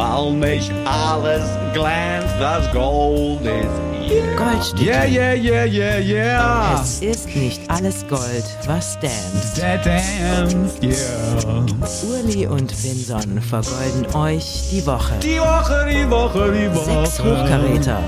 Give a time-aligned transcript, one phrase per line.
[0.00, 3.68] weil mich alles glänzt, das Gold ist
[4.00, 4.22] hier.
[4.34, 4.84] Goldstücke.
[4.84, 6.80] Yeah, yeah, yeah, yeah, yeah.
[6.80, 9.60] Es ist nicht alles Gold, was dance.
[9.60, 11.64] That dance, yeah.
[12.08, 15.14] Urli und Vinson vergolden euch die Woche.
[15.22, 17.06] Die Woche, die Woche, die Woche.
[17.06, 18.00] Sechs Hochkaräter,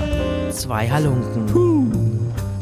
[0.49, 1.82] zwei Halunken.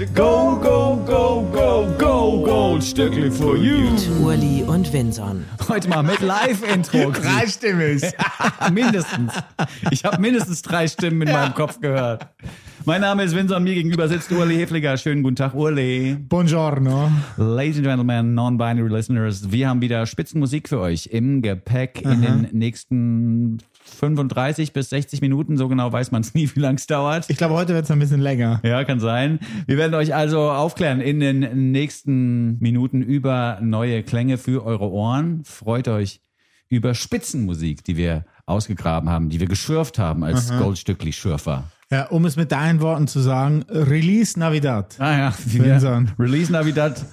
[0.02, 3.88] Go, go, go, go, go, Goldstückli for you.
[4.20, 5.45] Urli und Vinson.
[5.70, 7.11] Heute mal mit Live-Intro.
[7.21, 8.02] Dreistimmig.
[8.71, 9.34] mindestens.
[9.91, 12.27] Ich habe mindestens drei Stimmen in meinem Kopf gehört.
[12.85, 14.98] Mein Name ist Vincent, mir gegenüber sitzt Urli Hefliger.
[14.98, 16.18] Schönen guten Tag, Urli.
[16.20, 17.12] Buongiorno.
[17.38, 22.48] Ladies and Gentlemen, Non-Binary Listeners, wir haben wieder Spitzenmusik für euch im Gepäck in den
[22.54, 23.59] nächsten
[24.02, 25.58] 35 bis 60 Minuten.
[25.58, 27.30] So genau weiß man es nie, wie lang es dauert.
[27.30, 28.60] Ich glaube, heute wird es ein bisschen länger.
[28.64, 29.40] Ja, kann sein.
[29.68, 35.44] Wir werden euch also aufklären in den nächsten Minuten über neue Klänge für eure Ohren.
[35.46, 36.22] Freut euch
[36.68, 41.66] über Spitzenmusik, die wir ausgegraben haben, die wir geschürft haben als Goldstückli-Schürfer.
[41.91, 44.96] Ja, um es mit deinen Worten zu sagen, Release Navidad.
[44.98, 46.13] Ah ja, wie wir, Vincent.
[46.18, 47.05] Release Navidad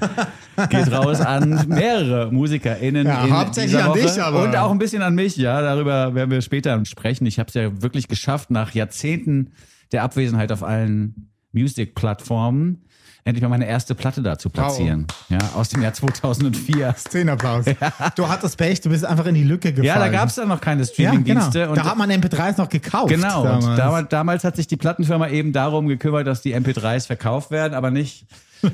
[0.70, 5.02] geht raus an mehrere MusikerInnen Ja, in hauptsächlich an dich, aber- Und auch ein bisschen
[5.02, 7.26] an mich, ja, darüber werden wir später sprechen.
[7.26, 9.50] Ich habe es ja wirklich geschafft, nach Jahrzehnten
[9.90, 12.82] der Abwesenheit auf allen Music-Plattformen
[13.24, 15.06] endlich mal meine erste Platte da zu platzieren.
[15.28, 16.94] Ja, aus dem Jahr 2004.
[16.96, 17.66] Zehnapplaus.
[18.16, 19.86] Du hattest Pech, du bist einfach in die Lücke gefallen.
[19.86, 21.58] Ja, da gab es dann noch keine ja, Streaming-Dienste.
[21.60, 21.70] genau.
[21.72, 23.08] und Da hat man MP3s noch gekauft.
[23.08, 23.64] Genau, damals.
[23.66, 27.74] und damals, damals hat sich die Plattenfirma eben darum gekümmert, dass die MP3s verkauft werden,
[27.74, 28.26] aber nicht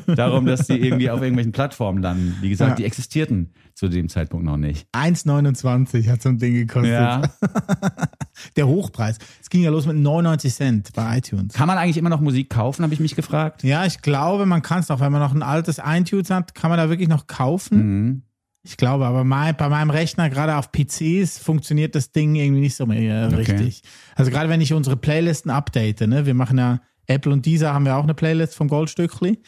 [0.06, 2.36] darum, dass die irgendwie auf irgendwelchen Plattformen landen.
[2.40, 2.76] Wie gesagt, Ja.
[2.76, 4.86] die existierten zu dem Zeitpunkt noch nicht.
[4.92, 6.92] 1,29 hat so ein Ding gekostet.
[6.92, 7.22] Ja.
[8.56, 9.18] Der Hochpreis.
[9.40, 11.54] Es ging ja los mit 99 Cent bei iTunes.
[11.54, 13.64] Kann man eigentlich immer noch Musik kaufen, habe ich mich gefragt.
[13.64, 16.70] Ja, ich glaube, man kann es noch, wenn man noch ein altes iTunes hat, kann
[16.70, 17.78] man da wirklich noch kaufen.
[17.78, 18.22] Mhm.
[18.66, 22.76] Ich glaube, aber mein, bei meinem Rechner, gerade auf PCs, funktioniert das Ding irgendwie nicht
[22.76, 23.36] so mehr Okay.
[23.36, 23.82] richtig.
[24.14, 27.84] Also gerade wenn ich unsere Playlisten update, ne, wir machen ja Apple und Deezer haben
[27.84, 29.42] wir auch eine Playlist vom Goldstückli.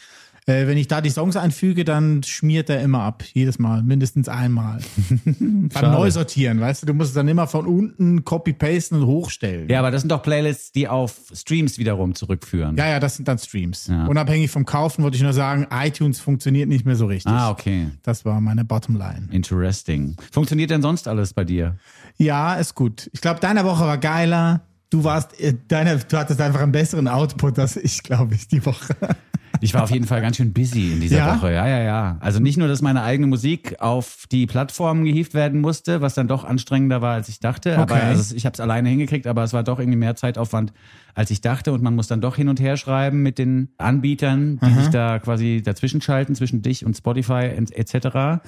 [0.49, 3.25] Äh, wenn ich da die Songs einfüge, dann schmiert er immer ab.
[3.33, 3.83] Jedes Mal.
[3.83, 4.79] Mindestens einmal.
[5.41, 5.93] Beim.
[5.93, 9.69] Neusortieren, weißt du, du musst es dann immer von unten copy-pasten und hochstellen.
[9.69, 12.77] Ja, aber das sind doch Playlists, die auf Streams wiederum zurückführen.
[12.77, 13.89] Ja, ja, das sind dann Streams.
[13.89, 14.07] Ja.
[14.07, 17.33] Unabhängig vom Kaufen wollte ich nur sagen, iTunes funktioniert nicht mehr so richtig.
[17.33, 17.89] Ah, okay.
[18.05, 19.29] Das war meine Bottomline.
[19.33, 20.17] Interesting.
[20.31, 21.77] Funktioniert denn sonst alles bei dir?
[22.19, 23.11] Ja, ist gut.
[23.13, 24.61] Ich glaube, deine Woche war geiler.
[24.91, 28.65] Du warst, äh, deine, du hattest einfach einen besseren Output als ich, glaube ich, die
[28.65, 28.95] Woche.
[29.61, 31.37] Ich war auf jeden Fall ganz schön busy in dieser Ja?
[31.37, 31.53] Woche.
[31.53, 32.17] Ja, ja, ja.
[32.21, 36.29] Also nicht nur, dass meine eigene Musik auf die Plattformen gehievt werden musste, was dann
[36.29, 37.79] doch anstrengender war, als ich dachte.
[37.79, 38.05] Aber Okay.
[38.07, 40.73] also ich habe es alleine hingekriegt, aber es war doch irgendwie mehr Zeitaufwand,
[41.15, 41.73] als ich dachte.
[41.73, 45.19] Und man muss dann doch hin und her schreiben mit den Anbietern, die sich da
[45.19, 47.95] quasi dazwischen schalten, zwischen dich und Spotify etc.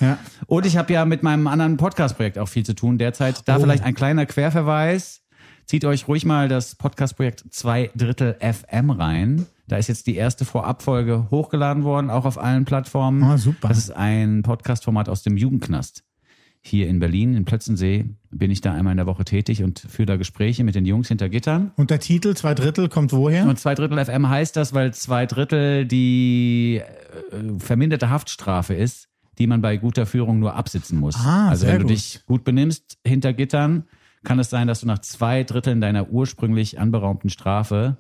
[0.00, 0.18] Ja.
[0.47, 3.42] Und ich habe ja mit meinem anderen Podcast-Projekt auch viel zu tun derzeit.
[3.48, 3.60] Da Oh.
[3.60, 5.22] vielleicht ein kleiner Querverweis.
[5.66, 9.47] Zieht euch ruhig mal das Podcast-Projekt zwei Drittel FM rein.
[9.68, 13.22] Da ist jetzt die erste Vorabfolge hochgeladen worden, auch auf allen Plattformen.
[13.22, 13.68] Ah, super.
[13.68, 16.04] Das ist ein Podcast-Format aus dem Jugendknast.
[16.62, 20.06] Hier in Berlin, in Plötzensee, bin ich da einmal in der Woche tätig und führe
[20.06, 21.70] da Gespräche mit den Jungs hinter Gittern.
[21.76, 23.46] Und der Titel, zwei Drittel, kommt woher?
[23.46, 29.08] Und zwei Drittel FM heißt das, weil zwei Drittel die äh, verminderte Haftstrafe ist,
[29.38, 31.14] die man bei guter Führung nur absitzen muss.
[31.16, 31.90] Ah, also wenn du gut.
[31.90, 33.84] dich gut benimmst hinter Gittern,
[34.24, 37.98] kann es sein, dass du nach zwei Dritteln deiner ursprünglich anberaumten Strafe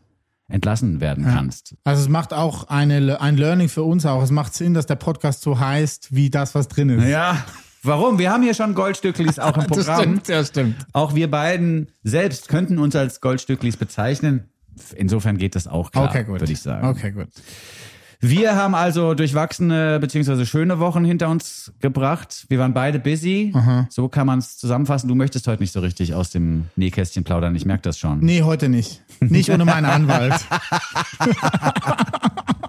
[0.48, 1.74] entlassen werden kannst.
[1.84, 4.22] Also es macht auch eine, ein Learning für uns auch.
[4.22, 7.06] Es macht Sinn, dass der Podcast so heißt, wie das, was drin ist.
[7.06, 7.44] Ja.
[7.82, 8.18] Warum?
[8.18, 10.20] Wir haben hier schon Goldstücklis auch im Programm.
[10.26, 10.76] ja, stimmt.
[10.92, 14.48] Auch wir beiden selbst könnten uns als Goldstücklis bezeichnen.
[14.96, 16.86] Insofern geht das auch klar, Okay, würde ich sagen.
[16.88, 17.28] Okay, gut.
[18.20, 22.46] Wir haben also durchwachsene beziehungsweise schöne Wochen hinter uns gebracht.
[22.48, 23.54] Wir waren beide busy.
[23.90, 25.08] So kann man es zusammenfassen.
[25.08, 27.54] Du möchtest heute nicht so richtig aus dem Nähkästchen plaudern.
[27.54, 28.18] Ich merke das schon.
[28.20, 29.02] Nee, heute nicht.
[29.20, 30.34] Nicht ohne meinen Anwalt.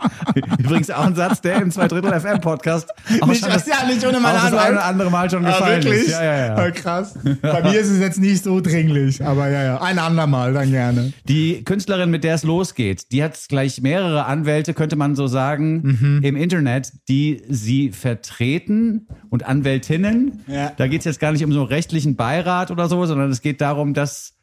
[0.60, 2.90] Übrigens auch ein Satz, der im zwei Drittel FM Podcast
[3.22, 4.54] auch Nicht- schon das, ja, nicht ohne das Anwalt.
[4.62, 6.10] eine oder andere Mal schon gefallen ist.
[6.10, 6.68] Ja, ja, ja.
[6.68, 7.16] Oh, krass.
[7.42, 9.82] Bei mir ist es jetzt nicht so dringlich, aber ja, ja.
[9.82, 11.14] Ein andermal dann gerne.
[11.28, 15.82] Die Künstlerin, mit der es losgeht, die hat gleich mehrere Anwälte, könnte man so sagen,
[16.00, 16.20] Mhm.
[16.24, 20.42] im Internet, die sie vertreten und Anwältinnen.
[20.48, 20.72] Ja.
[20.78, 23.42] Da geht es jetzt gar nicht um so einen rechtlichen Beirat oder so, sondern es
[23.42, 24.34] geht darum, dass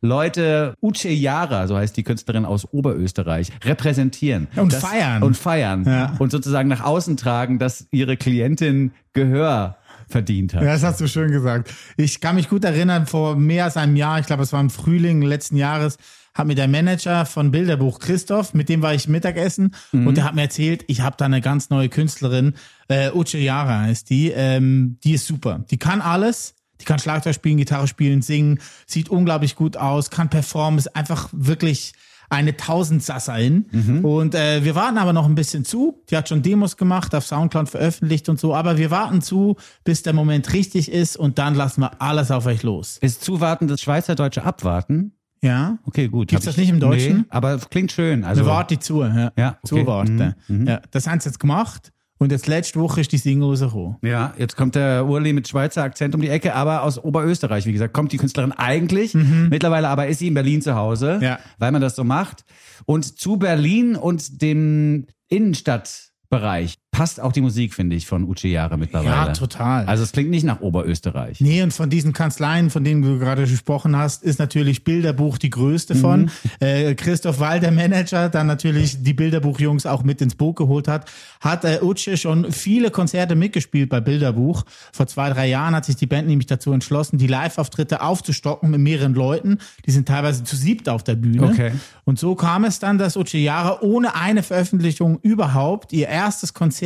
[0.00, 4.48] Leute Uche Yara, so heißt die Künstlerin aus Oberösterreich, repräsentieren.
[4.56, 5.22] Und das, feiern.
[5.22, 5.84] Und feiern.
[5.84, 6.14] Ja.
[6.18, 9.76] Und sozusagen nach außen tragen, dass ihre Klientin Gehör
[10.08, 10.62] verdient hat.
[10.62, 11.72] Ja, das hast du schön gesagt.
[11.96, 14.70] Ich kann mich gut erinnern, vor mehr als einem Jahr, ich glaube, es war im
[14.70, 15.98] Frühling letzten Jahres,
[16.36, 20.34] hat mir der Manager von Bilderbuch Christoph, mit dem war ich Mittagessen und der hat
[20.34, 22.54] mir erzählt, ich habe da eine ganz neue Künstlerin,
[22.88, 25.64] äh, Uche Yara heißt die, ähm, die ist super.
[25.70, 30.28] Die kann alles, Die kann Schlagzeug spielen, Gitarre spielen, singen, sieht unglaublich gut aus, kann
[30.30, 31.92] performen, ist einfach wirklich
[32.28, 34.00] eine Tausendsasserin.
[34.02, 36.02] Und äh, wir warten aber noch ein bisschen zu.
[36.10, 38.54] Die hat schon Demos gemacht, auf Soundcloud veröffentlicht und so.
[38.54, 42.46] Aber wir warten zu, bis der Moment richtig ist und dann lassen wir alles auf
[42.46, 42.98] euch los.
[43.00, 45.12] Ist Zuwarten das Schweizerdeutsche Abwarten?
[45.42, 45.78] Ja?
[45.84, 46.28] Okay, gut.
[46.28, 47.18] Gibt's Hab das nicht im Deutschen?
[47.18, 48.24] Nee, aber klingt schön.
[48.24, 49.02] Also, Wir warten zu.
[49.02, 49.58] Ja, Ja, okay.
[49.64, 50.34] Zuwarten.
[50.66, 51.92] Ja, das haben sie jetzt gemacht.
[52.18, 53.96] Und jetzt letzte Woche ist die Single rausgekommen.
[54.02, 57.72] Ja, jetzt kommt der Urli mit Schweizer Akzent um die Ecke, aber aus Oberösterreich, wie
[57.72, 59.12] gesagt, kommt die Künstlerin eigentlich.
[59.14, 61.22] Mittlerweile aber ist sie in Berlin zu Hause, Mhm.
[61.22, 61.38] Ja.
[61.58, 62.44] weil man das so macht.
[62.86, 68.78] Und zu Berlin und dem Innenstadtbereich passt auch die Musik, finde ich, von Uche Jahre
[68.78, 69.10] mittlerweile.
[69.10, 69.84] Ja, total.
[69.84, 71.42] Also es klingt nicht nach Oberösterreich.
[71.42, 75.50] Nee, und von diesen Kanzleien, von denen du gerade gesprochen hast, ist natürlich Bilderbuch die
[75.50, 75.98] größte Mhm.
[75.98, 76.30] von.
[76.60, 81.10] Äh, Christoph Wall, der Manager, dann natürlich die Bilderbuch-Jungs auch mit ins Boot geholt hat,
[81.40, 84.64] hat äh, Utsche schon viele Konzerte mitgespielt bei Bilderbuch.
[84.92, 88.80] Vor zwei, drei Jahren hat sich die Band nämlich dazu entschlossen, die Live-Auftritte aufzustocken mit
[88.80, 89.58] mehreren Leuten.
[89.84, 91.42] Die sind teilweise zu siebt auf der Bühne.
[91.42, 91.72] Okay.
[92.04, 96.85] Und so kam es dann, dass Uche Jahre ohne eine Veröffentlichung überhaupt ihr erstes Konzert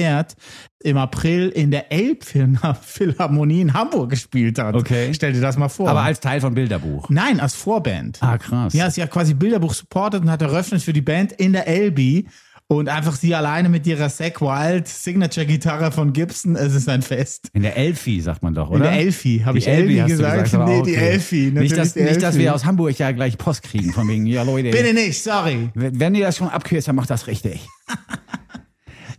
[0.83, 4.75] im April in der Elbphilharmonie in Hamburg gespielt hat.
[4.75, 5.13] Okay.
[5.13, 5.89] Stell dir das mal vor.
[5.89, 7.09] Aber als Teil von Bilderbuch.
[7.11, 8.19] Nein, als Vorband.
[8.21, 8.73] Ah, krass.
[8.73, 12.27] Ja, sie hat quasi Bilderbuch supportet und hat eröffnet für die Band in der LB.
[12.73, 17.49] Und einfach sie alleine mit ihrer Zack Wild Signature-Gitarre von Gibson, es ist ein Fest.
[17.53, 18.77] In der Elfi, sagt man doch, oder?
[18.77, 20.55] In der Elfi, habe ich Elbi gesagt?
[20.55, 21.09] aber nee, auch die okay.
[21.09, 21.51] Elfi.
[21.53, 22.45] Nicht, dass, die nicht, dass Elfi.
[22.45, 25.71] wir aus Hamburg ja gleich Post kriegen, von wegen, ja Leute, Bitte nicht, sorry.
[25.75, 27.61] wenn wenn ihr das schon abkürzt, dann macht das richtig.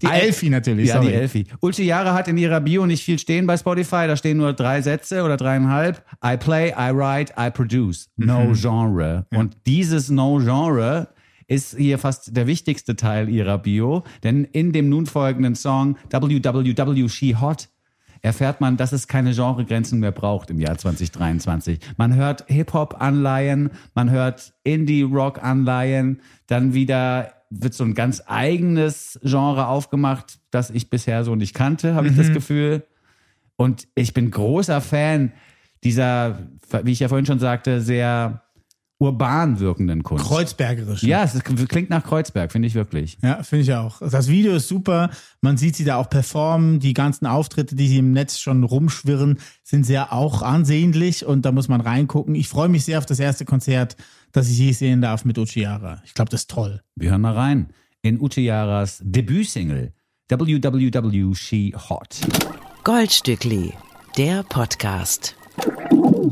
[0.02, 1.08] Die Al- Elfi natürlich, Ja, sorry.
[1.08, 1.48] die Elfi.
[1.60, 4.08] Ulti Jahre hat in ihrer Bio nicht viel stehen bei Spotify.
[4.08, 6.04] Da stehen nur drei Sätze oder dreieinhalb.
[6.26, 8.10] I play, I write, I produce.
[8.18, 8.54] No Mhm.
[8.54, 9.26] Genre.
[9.34, 11.08] Und dieses No Genre
[11.48, 14.04] ist hier fast der wichtigste Teil ihrer Bio.
[14.24, 17.68] Denn in dem nun folgenden Song WWW She Hot
[18.24, 21.80] erfährt man, dass es keine Genregrenzen mehr braucht im Jahr 2023.
[21.98, 30.40] Man hört Hip-Hop-Anleihen, man hört Indie-Rock-Anleihen, dann wieder wird so ein ganz eigenes Genre aufgemacht,
[30.52, 32.84] das ich bisher so nicht kannte, habe ich das Gefühl.
[33.58, 35.34] Und ich bin großer Fan
[35.84, 36.40] dieser,
[36.84, 38.42] wie ich ja vorhin schon sagte, sehr
[39.02, 40.26] urban wirkenden Kunst.
[40.26, 41.02] Kreuzbergerisch.
[41.02, 43.18] ja, es klingt nach Kreuzberg, finde ich wirklich.
[43.24, 44.00] Ja, finde ich auch.
[44.00, 45.10] Das Video ist super.
[45.42, 46.80] Man sieht sie da auch performen.
[46.80, 51.52] Die ganzen Auftritte, die sie im Netz schon rumschwirren, sind sehr auch ansehnlich und da
[51.52, 52.36] muss man reingucken.
[52.36, 53.98] Ich freue mich sehr auf das erste Konzert,
[54.34, 56.04] das ich je sehen darf mit Uchiara.
[56.06, 56.82] Ich glaube, das ist toll.
[56.96, 59.94] Wir hören mal rein in Uchiyaras Debütsingle
[60.30, 62.20] WWW She Hot.
[62.84, 63.74] Goldstückli,
[64.16, 65.36] der Podcast.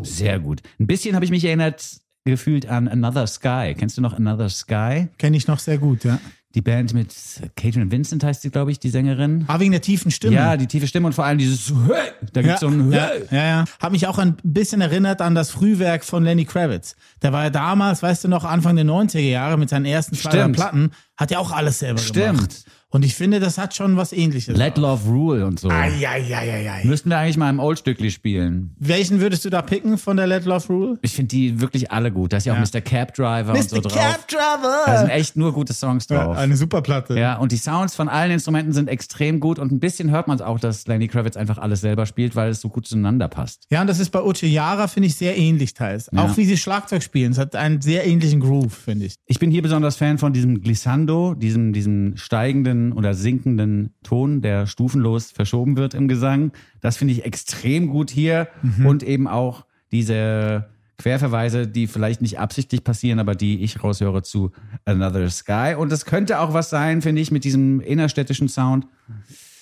[0.04, 0.62] Sehr gut.
[0.80, 3.76] Ein bisschen habe ich mich erinnert gefühlt an Another Sky.
[3.78, 5.08] Kennst du noch Another Sky?
[5.18, 6.20] Kenne ich noch sehr gut, ja.
[6.56, 7.14] Die Band mit
[7.56, 9.44] Catherine Vincent heißt sie, glaube ich, die Sängerin.
[9.48, 10.36] Aber wegen der tiefen Stimme.
[10.36, 12.10] Ja, die tiefe Stimme und vor allem dieses Hey!
[12.34, 13.22] Da Ja, gibt's so ein ja, Hey!
[13.30, 13.66] ja, ja.
[13.80, 16.96] Hat mich auch ein bisschen erinnert an das Frühwerk von Lenny Kravitz.
[17.22, 20.48] Der war ja damals, weißt du noch, Anfang der 90er Jahre mit seinen ersten zwei.
[20.48, 20.90] Platten,
[21.20, 22.38] hat ja auch alles selber Stimmt.
[22.38, 22.64] gemacht.
[22.92, 24.58] Und ich finde, das hat schon was ähnliches.
[24.58, 25.70] Let Love Rule und so.
[25.70, 26.82] Eieieiei.
[26.86, 28.76] Müssten wir eigentlich mal im Oldstückli spielen.
[28.80, 31.00] Welchen würdest du da picken von der Let Love Rule?
[31.04, 32.34] Ich finde die wirklich alle gut.
[32.34, 32.64] Da ist ja auch Ja.
[32.64, 32.82] Mr.
[32.82, 33.82] Cab Driver und so Mr.
[33.84, 33.94] drauf.
[33.94, 34.38] Cab Da
[34.86, 34.98] Driver!
[35.02, 36.36] sind echt nur gute Songs drauf.
[36.36, 37.14] Eine super Platte.
[37.20, 40.38] Ja, und die Sounds von allen Instrumenten sind extrem gut und ein bisschen hört man
[40.38, 43.66] es auch, dass Lenny Kravitz einfach alles selber spielt, weil es so gut zueinander passt.
[43.70, 46.10] Ja, und das ist bei Uche Yara, finde ich, sehr ähnlich teils.
[46.16, 47.34] Auch wie sie Schlagzeug spielen.
[47.34, 49.14] Es hat einen sehr ähnlichen Groove, finde ich.
[49.28, 54.68] Ich bin hier besonders Fan von diesem Glissando, diesem, diesem steigenden oder sinkenden Ton, der
[54.68, 56.52] stufenlos verschoben wird im Gesang.
[56.82, 58.48] Das finde ich extrem gut hier
[58.86, 60.66] und eben auch diese
[60.98, 64.52] Querverweise, die vielleicht nicht absichtlich passieren, aber die ich raushöre zu
[64.86, 65.76] Another Sky.
[65.78, 68.86] Und das könnte auch was sein, finde ich, mit diesem innerstädtischen Sound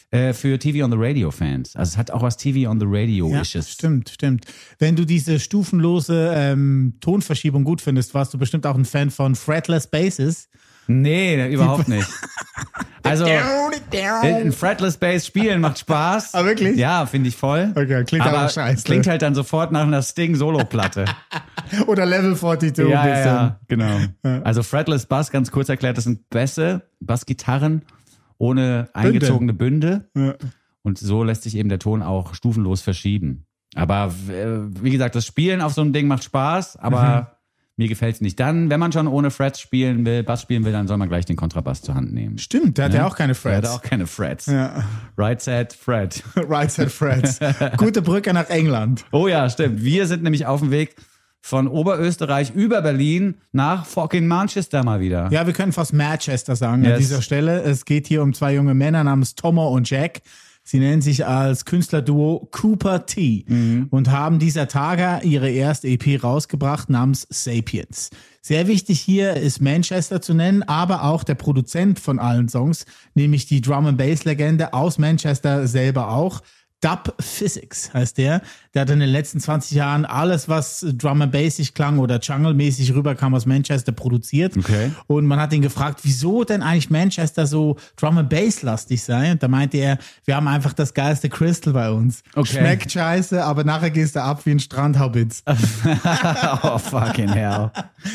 [0.09, 1.75] äh, für TV on the Radio Fans.
[1.75, 3.69] Also es hat auch was TV on the Radio Ja, isches.
[3.71, 4.45] stimmt, stimmt.
[4.79, 9.35] Wenn du diese stufenlose ähm, Tonverschiebung gut findest, warst du bestimmt auch ein Fan von
[9.35, 10.49] Fretless Basses.
[10.87, 12.07] Nee, überhaupt nicht.
[13.03, 16.33] Also ein Fretless Bass spielen macht Spaß.
[16.37, 16.77] Ah, wirklich?
[16.77, 17.71] Ja, finde ich voll.
[17.73, 18.83] Okay, klingt aber aber scheiße.
[18.83, 21.05] Klingt halt dann sofort nach einer Sting Solo-Platte.
[21.87, 23.97] Oder Level 42 ja, ja, genau.
[24.43, 27.83] Also Fretless Bass, ganz kurz erklärt, das sind Bässe, Bassgitarren
[28.37, 30.09] ohne eingezogene Bünde.
[30.15, 30.35] Ja.
[30.83, 33.45] Und so lässt sich eben der Ton auch stufenlos verschieben.
[33.75, 37.36] Aber äh, wie gesagt, das Spielen auf so einem Ding macht Spaß, aber
[37.77, 38.39] mir gefällt's nicht.
[38.39, 41.25] Dann, wenn man schon ohne Frets spielen will, Bass spielen will, dann soll man gleich
[41.25, 42.37] den Kontrabass zur Hand nehmen.
[42.39, 43.69] Stimmt, der hat ja, auch keine Er hat Frets.
[43.69, 44.47] auch keine Frets.
[44.47, 44.83] Ja.
[45.17, 46.23] Right set, Fret.
[46.35, 47.39] right Side Frets.
[47.77, 49.05] Gute Brücke nach England.
[49.11, 49.83] Oh ja, stimmt.
[49.83, 50.95] Wir sind nämlich auf dem Weg
[51.39, 55.29] von Oberösterreich über Berlin nach fucking Manchester mal wieder.
[55.31, 56.97] Ja, wir können fast Manchester sagen an Yes.
[56.99, 57.61] dieser Stelle.
[57.61, 60.21] Es geht hier um zwei junge Männer namens Tomo und Jack.
[60.69, 63.45] Sie nennen sich als Künstlerduo Cooper T
[63.89, 68.09] und haben dieser Tage ihre erste EP rausgebracht namens Sapiens.
[68.41, 73.45] Sehr wichtig hier ist Manchester zu nennen, aber auch der Produzent von allen Songs, nämlich
[73.45, 76.41] die Drum and Bass Legende aus Manchester selber auch.
[76.81, 78.41] Dub Physics heißt der.
[78.75, 82.93] Der hat in den letzten 20 Jahren alles, was Drum and Bassig klang oder Jungle-mäßig
[82.93, 84.55] rüberkam aus Manchester produziert.
[84.55, 84.91] Okay.
[85.07, 89.31] Und man hat ihn gefragt, wieso denn eigentlich Manchester so Drum and Bass lastig sei.
[89.31, 92.21] Und da meinte er, wir haben einfach das geilste Crystal bei uns.
[92.35, 92.59] Okay.
[92.59, 95.43] Schmeckt scheiße, aber nachher gehst du ab wie ein Strandhaubitz.
[96.61, 97.71] oh, fucking hell.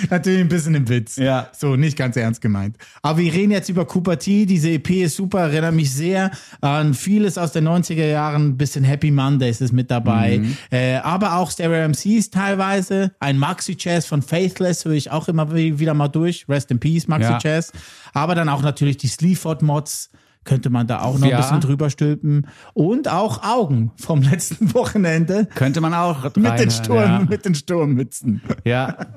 [0.09, 1.17] Natürlich ein bisschen im Witz.
[1.17, 1.49] Ja.
[1.53, 2.77] So, nicht ganz ernst gemeint.
[3.03, 4.47] Aber wir reden jetzt über Cooper T.
[4.47, 8.52] Diese EP ist super, erinnert mich sehr an vieles aus den 90er Jahren.
[8.53, 10.43] Ein bisschen Happy Mondays ist mit dabei.
[10.71, 13.13] Äh, aber auch Stereo MCs teilweise.
[13.21, 16.47] Ein Maxi Jazz von Faithless höre ich auch immer wie- wieder mal durch.
[16.49, 17.39] Rest in Peace, Maxi Ja.
[17.43, 17.73] Jazz.
[18.13, 20.11] Aber dann auch natürlich die Sleaford Mods.
[20.45, 21.37] Könnte man da auch noch Ja.
[21.37, 22.49] ein bisschen drüber stülpen.
[22.75, 25.47] Und auch Augen vom letzten Wochenende.
[25.55, 28.43] Könnte man auch Mit den, Sturm, mit den Sturmmützen.
[28.65, 28.97] Ja.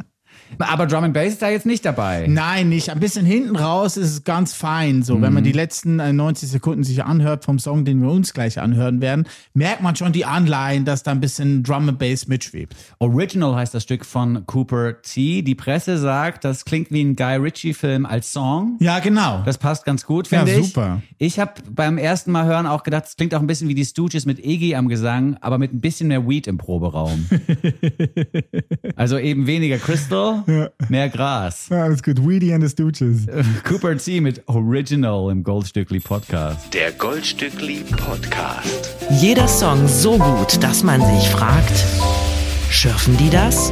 [0.60, 0.68] ja.
[0.70, 2.26] Aber Drum and Bass ist da jetzt nicht dabei.
[2.28, 2.90] Nein, nicht.
[2.90, 5.04] Ein bisschen hinten raus ist es ganz fein.
[5.04, 5.48] So, wenn man Mhm.
[5.48, 9.26] die letzten äh, 90 Sekunden sich anhört vom Song, den wir uns gleich anhören werden,
[9.54, 12.76] merkt man schon die Anleihen, dass da ein bisschen Drum and Bass mitschwebt.
[13.00, 15.42] Original heißt das Stück von Cooper T.
[15.42, 18.78] Die Presse sagt, das klingt wie ein Guy Ritchie-Film als Song.
[18.80, 19.42] Ja, genau.
[19.46, 20.68] Das passt ganz gut, Ja, finde ich.
[20.68, 21.02] super.
[21.18, 23.86] Ich habe beim ersten Mal hören auch gedacht, es klingt auch ein bisschen wie die
[23.86, 27.28] Stooges mit Iggy am Gesang, aber mit ein bisschen mehr Weed im Proberaum.
[28.96, 30.35] also eben weniger Crystal,
[30.90, 31.68] mehr Gras.
[31.70, 32.18] ja, alles gut.
[32.26, 33.28] Weedy and the Stooges.
[33.64, 36.74] Cooper T mit Original im Goldstückli Podcast.
[36.74, 38.96] Der Goldstückli Podcast.
[39.22, 41.84] Jeder Song so gut, dass man sich fragt,
[42.70, 43.72] schürfen die das?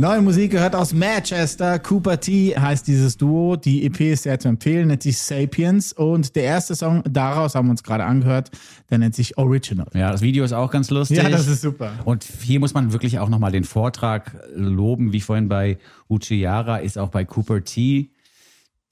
[0.00, 1.78] Neue Musik gehört aus Manchester.
[1.78, 3.56] Cooper T heißt dieses Duo.
[3.56, 5.92] Die EP ist sehr zu empfehlen, nennt sich Sapiens.
[5.92, 8.50] Und der erste Song daraus haben wir uns gerade angehört,
[8.88, 9.88] der nennt sich Original.
[9.92, 11.18] Ja, das Video ist auch ganz lustig.
[11.18, 11.92] Ja, das ist super.
[12.06, 15.76] Und hier muss man wirklich auch nochmal den Vortrag loben, wie vorhin bei
[16.08, 18.08] Uchiara ist auch bei Cooper T.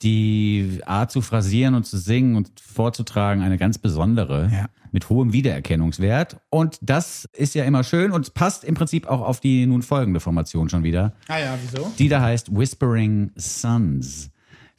[0.03, 4.67] Die Art zu phrasieren und zu singen und vorzutragen eine ganz besondere, Ja.
[4.93, 6.39] mit hohem Wiedererkennungswert.
[6.51, 10.21] Und das ist ja immer schön und passt im Prinzip auch auf die nun folgende
[10.21, 11.15] Formation schon wieder.
[11.27, 11.93] Ah ja, wieso?
[11.99, 14.31] Die da heißt Whispering Suns.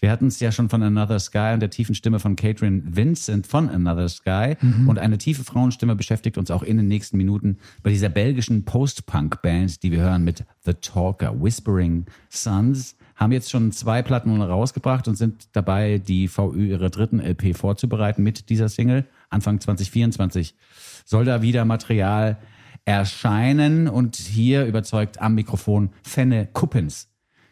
[0.01, 3.45] Wir hatten es ja schon von Another Sky und der tiefen Stimme von Catherine Vincent
[3.45, 4.55] von Another Sky.
[4.87, 9.83] Und eine tiefe Frauenstimme beschäftigt uns auch in den nächsten Minuten bei dieser belgischen Post-Punk-Band,
[9.83, 11.43] die wir hören mit The Talker.
[11.43, 17.19] Whispering Suns haben jetzt schon zwei Platten rausgebracht und sind dabei, die VÜ ihre dritten
[17.19, 19.05] LP vorzubereiten mit dieser Single.
[19.29, 20.55] Anfang 2024
[21.03, 22.37] soll da wieder Material
[22.85, 27.09] erscheinen und hier überzeugt am Mikrofon Fenne Kuppens,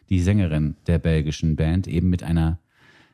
[0.08, 2.58] die Sängerin der belgischen Band, eben mit einer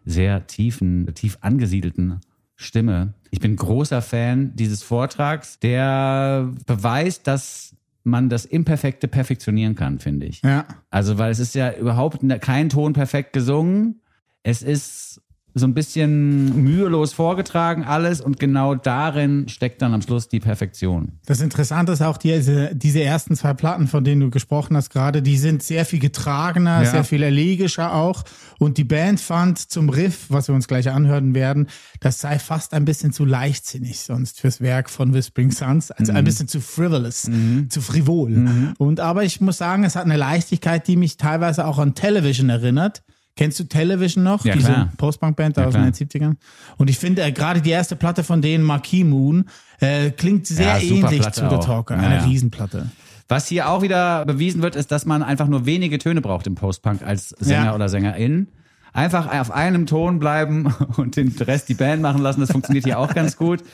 [0.05, 2.21] sehr tiefen, tief angesiedelten
[2.55, 3.15] Stimme.
[3.33, 10.27] Ich bin großer Fan dieses Vortrags, der beweist, dass man das Imperfekte perfektionieren kann, finde
[10.27, 10.43] ich.
[10.43, 10.67] Ja.
[10.91, 14.01] Also, weil es ist ja überhaupt ne- kein Ton perfekt gesungen.
[14.43, 15.23] Es ist
[15.57, 21.13] so ein bisschen mühelos vorgetragen alles und genau darin steckt dann am Schluss die Perfektion.
[21.27, 25.23] Das Interessante ist auch diese, diese ersten zwei Platten, von denen du gesprochen hast gerade,
[25.23, 26.91] die sind sehr viel getragener, Ja.
[26.91, 28.25] sehr viel elegischer auch.
[28.59, 31.69] Und die Band fand zum Riff, was wir uns gleich anhören werden,
[32.01, 35.91] das sei fast ein bisschen zu leichtsinnig sonst fürs Werk von Whispering Suns.
[35.93, 36.19] Also Mhm.
[36.19, 37.31] ein bisschen zu frivolous,
[37.69, 38.75] zu frivol.
[38.79, 42.49] Und aber ich muss sagen, es hat eine Leichtigkeit, die mich teilweise auch an Television
[42.51, 43.03] erinnert.
[43.37, 44.45] Kennst du Television noch?
[44.45, 44.91] Ja, Diese.
[44.97, 46.37] Post-Punk-Band Ja, aus den 70ern.
[46.76, 49.47] Und ich finde, äh, gerade die erste Platte von denen, Marquis Moon,
[49.81, 51.64] äh, klingt sehr Ja, ähnlich Platte zu The auch.
[51.64, 51.97] Talker.
[51.97, 52.25] Ja, Eine ja.
[52.25, 52.91] Riesenplatte.
[53.26, 56.55] Was hier auch wieder bewiesen wird, ist, dass man einfach nur wenige Töne braucht im
[56.55, 58.49] Post-Punk als Sänger oder Sängerin.
[58.93, 62.41] Einfach auf einem Ton bleiben und den Rest die Band machen lassen.
[62.41, 63.64] Das funktioniert hier auch ganz gut.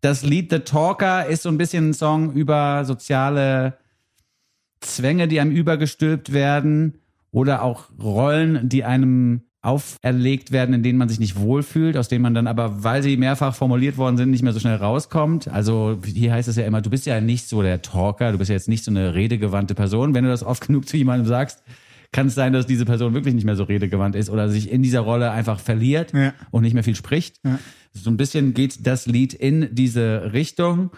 [0.00, 3.78] Das Lied The Talker ist so ein bisschen ein Song über soziale
[4.80, 6.98] Zwänge, die einem übergestülpt werden
[7.34, 12.22] oder auch Rollen, die einem auferlegt werden, in denen man sich nicht wohlfühlt, aus denen
[12.22, 15.48] man dann aber, weil sie mehrfach formuliert worden sind, nicht mehr so schnell rauskommt.
[15.48, 18.50] Also hier heißt es ja immer, du bist ja nicht so der Talker, du bist
[18.50, 20.14] ja jetzt nicht so eine redegewandte Person.
[20.14, 21.62] Wenn du das oft genug zu jemandem sagst,
[22.12, 24.82] kann es sein, dass diese Person wirklich nicht mehr so redegewandt ist oder sich in
[24.82, 26.34] dieser Rolle einfach verliert Ja.
[26.52, 27.40] und nicht mehr viel spricht.
[27.92, 30.90] So ein bisschen geht das Lied in diese Richtung.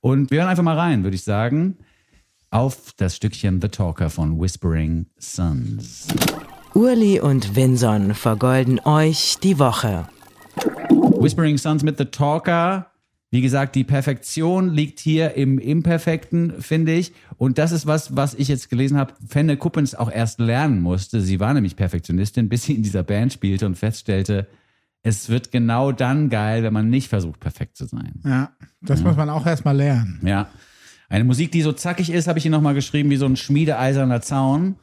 [0.00, 1.76] Und wir hören einfach mal rein, würde ich sagen,
[2.50, 6.08] auf das Stückchen The Talker von Whispering Suns.
[6.74, 10.08] Urli und Vinson vergolden euch die Woche.
[11.20, 12.90] Whispering Suns mit The Talker.
[13.30, 17.12] Wie gesagt, die Perfektion liegt hier im Imperfekten, finde ich.
[17.36, 21.20] Und das ist was, was ich jetzt gelesen habe, Fenne Kuppens auch erst lernen musste.
[21.20, 24.46] Sie war nämlich Perfektionistin, bis sie in dieser Band spielte und feststellte,
[25.02, 28.20] es wird genau dann geil, wenn man nicht versucht, perfekt zu sein.
[28.24, 28.50] Ja,
[28.80, 30.20] das muss man auch erstmal lernen.
[30.24, 30.48] Ja.
[31.08, 34.20] Eine Musik, die so zackig ist, habe ich hier nochmal geschrieben, wie so ein schmiedeeiserner
[34.22, 34.76] Zaun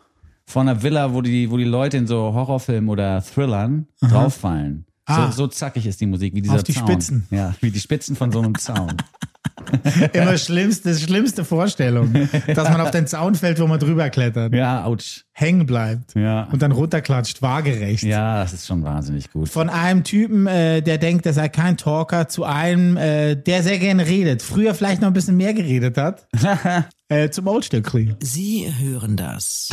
[0.46, 4.86] von einer Villa, wo die, wo die Leute in so Horrorfilmen oder Thrillern drauffallen.
[5.06, 5.32] Ah.
[5.32, 6.88] So, so zackig ist die Musik, wie dieser Auf die Zaun.
[6.88, 7.28] Spitzen.
[7.30, 8.98] Ja, wie die Spitzen von so einem Zaun.
[10.14, 12.14] Immer schlimmste, schlimmste Vorstellung,
[12.48, 15.24] dass man auf den Zaun fällt, wo man drüber klettert, Ja, ouch.
[15.32, 16.48] hängen bleibt Ja.
[16.52, 18.04] und dann runterklatscht, waagerecht.
[18.04, 19.50] Ja, das ist schon wahnsinnig gut.
[19.50, 23.80] Von einem Typen, äh, der denkt, er sei kein Talker, zu einem, äh, der sehr
[23.80, 24.42] gerne redet.
[24.42, 26.28] Früher vielleicht noch ein bisschen mehr geredet hat.
[27.10, 28.16] äh, zum Oldstückli.
[28.22, 29.70] Sie hören das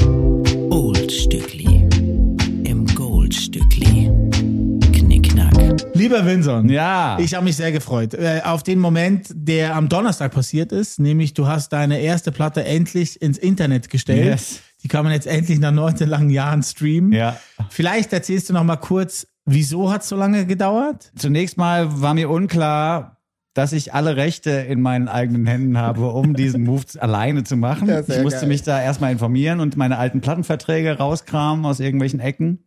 [0.70, 1.79] Oldstückli
[6.00, 6.68] Lieber Winson.
[6.68, 7.18] Ja.
[7.20, 11.34] Ich habe mich sehr gefreut äh, auf den Moment, der am Donnerstag passiert ist, nämlich
[11.34, 14.24] du hast deine erste Platte endlich ins Internet gestellt.
[14.24, 14.60] Yes.
[14.82, 17.12] Die kann man jetzt endlich nach 19 langen Jahren streamen.
[17.12, 17.38] Ja.
[17.68, 21.12] Vielleicht erzählst du noch mal kurz, wieso hat es so lange gedauert?
[21.16, 23.18] Zunächst mal war mir unklar,
[23.52, 27.88] dass ich alle Rechte in meinen eigenen Händen habe, um diesen Move alleine zu machen.
[27.88, 28.48] Ja, ich musste geil.
[28.48, 32.64] mich da erstmal informieren und meine alten Plattenverträge rauskramen aus irgendwelchen Ecken.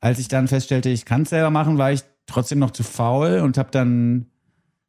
[0.00, 3.40] Als ich dann feststellte, ich kann es selber machen, war ich trotzdem noch zu faul
[3.40, 4.26] und habe dann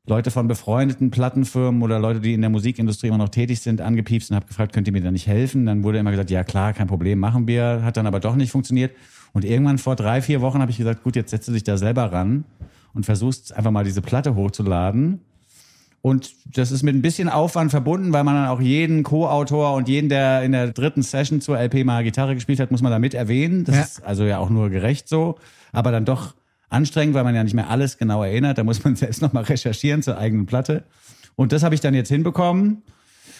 [0.05, 4.31] Leute von befreundeten Plattenfirmen oder Leute, die in der Musikindustrie immer noch tätig sind, angepiepst
[4.31, 5.65] und habe gefragt, könnt ihr mir da nicht helfen?
[5.65, 7.81] Dann wurde immer gesagt, ja klar, kein Problem, machen wir.
[7.84, 8.91] Hat dann aber doch nicht funktioniert.
[9.34, 11.77] Und irgendwann vor drei, vier Wochen habe ich gesagt, gut, jetzt setzt du dich da
[11.77, 12.46] selber ran
[12.93, 15.22] und versuchst einfach mal diese Platte hochzuladen.
[16.01, 19.89] Und das ist mit ein bisschen Aufwand verbunden, weil man dann auch jeden Co-Autor und
[19.89, 23.00] jeden, der in der dritten Session zur LP mal Gitarre gespielt hat, muss man da
[23.00, 23.65] mit erwähnen.
[23.65, 23.81] Das Ja.
[23.81, 25.36] ist also ja auch nur gerecht so,
[25.74, 26.36] aber dann doch
[26.69, 28.57] anstrengend, weil man ja nicht mehr alles genau erinnert.
[28.57, 30.83] Da muss man selbst nochmal recherchieren zur eigenen Platte.
[31.35, 32.83] Und das habe ich dann jetzt hinbekommen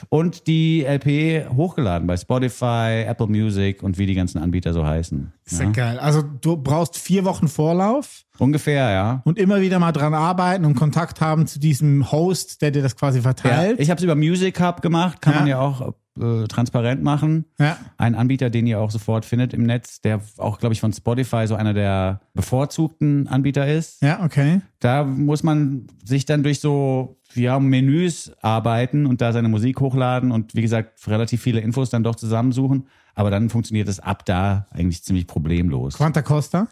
[0.08, 5.34] und die LP hochgeladen bei Spotify, Apple Music und wie die ganzen Anbieter so heißen.
[5.46, 6.00] Ist ja geil.
[6.00, 9.22] Also du brauchst vier Wochen Vorlauf Ungefähr, ja.
[9.26, 12.96] und immer wieder mal dran arbeiten und Kontakt haben zu diesem Host, der dir das
[12.96, 13.80] quasi Ja, verteilt.
[13.82, 15.40] ich habe es über Music Hub gemacht, kann Ja.
[15.40, 17.46] man ja auch äh, transparent machen.
[17.60, 17.78] Ja.
[17.98, 21.48] Ein Anbieter, den ihr auch sofort findet im Netz, der auch, glaube ich, von Spotify
[21.48, 24.02] so einer der bevorzugten Anbieter ist.
[24.02, 24.62] ja, okay.
[24.80, 30.32] Da muss man sich dann durch so ja, Menüs arbeiten und da seine Musik hochladen
[30.32, 32.88] und wie gesagt, relativ viele Infos dann doch zusammensuchen.
[33.14, 35.98] Aber dann funktioniert es ab da eigentlich ziemlich problemlos.
[35.98, 36.70] Quanta Costa?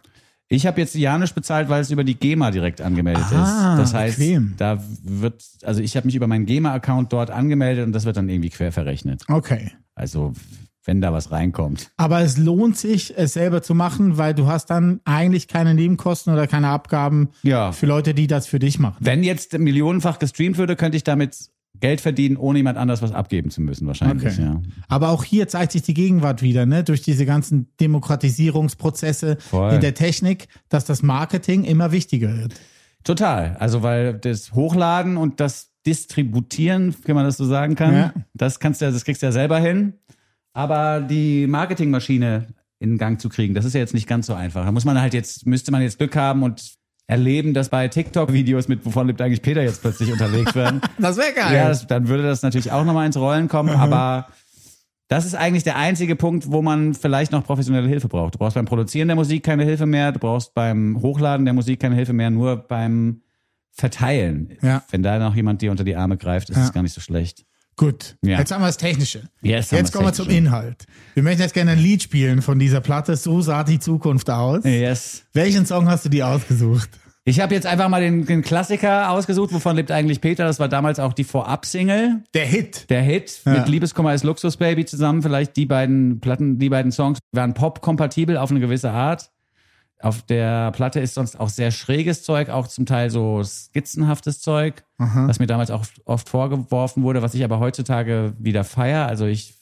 [0.49, 3.79] Ich habe jetzt Janisch bezahlt, weil es über die GEMA direkt angemeldet Ah, ist.
[3.81, 4.53] Das heißt, bequem.
[4.57, 8.29] da wird, also ich habe mich über meinen GEMA-Account dort angemeldet und das wird dann
[8.29, 9.23] irgendwie quer verrechnet.
[9.27, 9.71] Okay.
[9.93, 10.33] Also
[10.85, 11.91] wenn da was reinkommt.
[11.97, 16.31] Aber es lohnt sich, es selber zu machen, weil du hast dann eigentlich keine Nebenkosten
[16.31, 17.73] oder keine Abgaben Ja.
[17.73, 18.95] für Leute, die das für dich machen.
[19.01, 23.49] Wenn jetzt millionenfach gestreamt würde, könnte ich damit Geld verdienen, ohne jemand anders was abgeben
[23.51, 24.33] zu müssen, wahrscheinlich.
[24.33, 24.41] Okay.
[24.41, 24.61] Ja.
[24.87, 26.83] Aber auch hier zeigt sich die Gegenwart wieder, ne?
[26.83, 29.73] durch diese ganzen Demokratisierungsprozesse Voll.
[29.73, 32.55] in der Technik, dass das Marketing immer wichtiger wird.
[33.03, 33.55] Total.
[33.59, 38.13] Also weil das Hochladen und das Distributieren, wenn man das so sagen kann, Ja.
[38.33, 39.93] das kannst du, das kriegst du ja selber hin.
[40.51, 42.47] Aber die Marketingmaschine
[42.79, 44.65] in Gang zu kriegen, das ist ja jetzt nicht ganz so einfach.
[44.65, 46.73] Da muss man halt jetzt, müsste man jetzt Glück haben und
[47.07, 50.81] erleben, dass bei TikTok-Videos mit wovon lebt eigentlich Peter jetzt plötzlich unterwegs werden.
[50.99, 51.55] Das wäre geil.
[51.55, 54.27] Ja, das, dann würde das natürlich auch nochmal ins Rollen kommen, aber
[55.07, 58.35] das ist eigentlich der einzige Punkt, wo man vielleicht noch professionelle Hilfe braucht.
[58.35, 61.79] Du brauchst beim Produzieren der Musik keine Hilfe mehr, du brauchst beim Hochladen der Musik
[61.79, 63.21] keine Hilfe mehr, nur beim
[63.71, 64.57] Verteilen.
[64.61, 64.83] Ja.
[64.89, 66.63] Wenn da noch jemand dir unter die Arme greift, ist Ja.
[66.63, 67.45] es gar nicht so schlecht.
[67.77, 68.39] Gut, Ja.
[68.39, 69.21] jetzt haben wir das Technische.
[69.41, 70.27] Yes, jetzt kommen wir zum.
[70.29, 70.85] Inhalt.
[71.13, 73.15] Wir möchten jetzt gerne ein Lied spielen von dieser Platte.
[73.15, 74.63] So sah die Zukunft aus.
[74.65, 75.23] Yes.
[75.33, 76.89] Welchen Song hast du dir ausgesucht?
[77.23, 80.45] Ich habe jetzt einfach mal den, den Klassiker ausgesucht, wovon lebt eigentlich Peter.
[80.45, 82.23] Das war damals auch die Vorab-Single.
[82.33, 82.89] Der Hit.
[82.89, 83.51] Der Hit Ja.
[83.51, 88.49] mit Liebeskummer ist Luxusbaby zusammen, vielleicht die beiden Platten, die beiden Songs waren pop-kompatibel auf
[88.49, 89.29] eine gewisse Art.
[89.99, 94.83] Auf der Platte ist sonst auch sehr schräges Zeug, auch zum Teil so skizzenhaftes Zeug,
[94.97, 99.07] was mir damals auch oft vorgeworfen wurde, was ich aber heutzutage wieder feier.
[99.07, 99.56] Also ich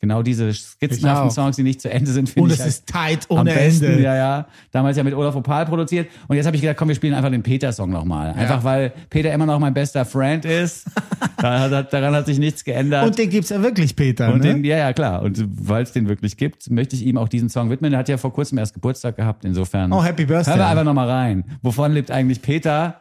[0.00, 1.30] genau diese skizzenhaften.
[1.30, 3.54] Songs, die nicht zu Ende sind, Und finde es ich halt ist tight am ohne
[3.54, 4.02] besten, Ende.
[4.02, 4.46] ja, ja.
[4.70, 6.08] Damals ja mit Olaf Opal produziert.
[6.28, 8.32] Und jetzt habe ich gedacht, komm, wir spielen einfach den Peter-Song nochmal.
[8.32, 10.86] Einfach weil Peter immer noch mein bester Friend ist.
[11.38, 13.06] da hat, daran hat sich nichts geändert.
[13.06, 14.32] Und den gibt's ja wirklich, Peter.
[14.32, 14.54] Und ne?
[14.54, 15.22] den, ja, ja, klar.
[15.22, 17.92] Und weil es den wirklich gibt, möchte ich ihm auch diesen Song widmen.
[17.92, 19.92] Er hat ja vor kurzem erst Geburtstag gehabt, insofern.
[19.92, 20.52] Oh, Happy Birthday.
[20.54, 21.44] Hören wir einfach nochmal rein.
[21.62, 23.00] Wovon lebt eigentlich Peter?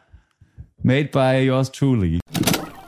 [0.84, 2.20] Made by yours truly.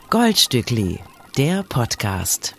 [0.09, 0.99] Goldstückli,
[1.37, 2.58] der Podcast.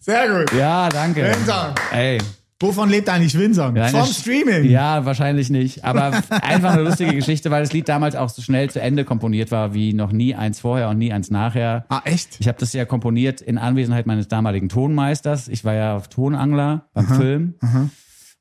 [0.00, 0.52] Sehr gut.
[0.58, 1.22] Ja, danke.
[1.30, 1.74] Windsor.
[1.92, 2.18] Ey.
[2.62, 3.72] Wovon lebt eigentlich Windsor?
[3.74, 4.64] Ja, Vom Streaming.
[4.64, 5.82] Ja, wahrscheinlich nicht.
[5.84, 9.50] Aber einfach eine lustige Geschichte, weil das Lied damals auch so schnell zu Ende komponiert
[9.50, 11.86] war, wie noch nie eins vorher und nie eins nachher.
[11.88, 12.36] Ah, echt?
[12.38, 15.48] Ich habe das ja komponiert in Anwesenheit meines damaligen Tonmeisters.
[15.48, 17.54] Ich war ja Tonangler beim Film.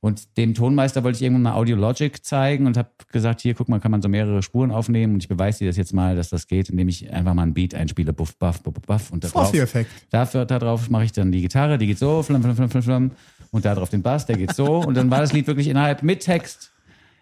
[0.01, 3.81] Und dem Tonmeister wollte ich irgendwann mal Audiologic zeigen und habe gesagt, hier, guck mal,
[3.81, 6.47] kann man so mehrere Spuren aufnehmen und ich beweise dir das jetzt mal, dass das
[6.47, 9.43] geht, indem ich einfach mal ein Beat einspiele, buff, buff, buff, buff und da drauf,
[9.43, 9.91] Vorführeffekt.
[10.09, 12.83] dafür, da drauf mache ich dann die Gitarre, die geht so, flam, flam, flam, flam,
[12.83, 13.11] flam,
[13.51, 16.01] und da drauf den Bass, der geht so und dann war das Lied wirklich innerhalb
[16.01, 16.71] mit Text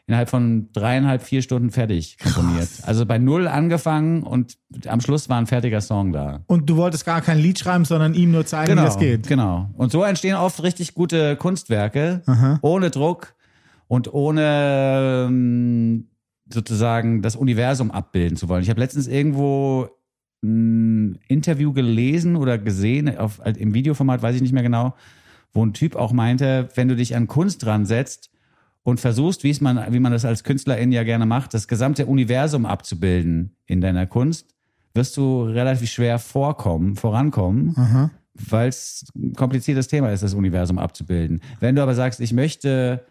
[0.08, 2.70] innerhalb von dreieinhalb, vier Stunden fertig komponiert.
[2.84, 6.44] Also bei null angefangen und am Schluss war ein fertiger Song da.
[6.48, 9.28] Und du wolltest gar kein Lied schreiben, sondern ihm nur zeigen, wie das geht.
[9.28, 9.70] Genau.
[9.74, 12.22] Und so entstehen oft richtig gute Kunstwerke,
[12.62, 13.36] ohne Druck
[13.90, 16.08] und ohne ähm,
[16.52, 18.64] sozusagen das Universum abbilden zu wollen.
[18.64, 19.90] Ich habe letztens irgendwo
[20.42, 24.96] ein Interview gelesen oder gesehen, auf, im Videoformat, weiß ich nicht mehr genau,
[25.52, 28.30] wo ein Typ auch meinte, wenn du dich an Kunst dran setzt
[28.88, 32.06] und versuchst, wie es man, wie man das als Künstlerin ja gerne macht, das gesamte
[32.06, 34.56] Universum abzubilden in deiner Kunst,
[34.94, 37.76] wirst du relativ schwer vorkommen, vorankommen,
[38.34, 41.42] weil es ein kompliziertes Thema ist, das Universum abzubilden.
[41.60, 43.06] Wenn du aber sagst, ich möchte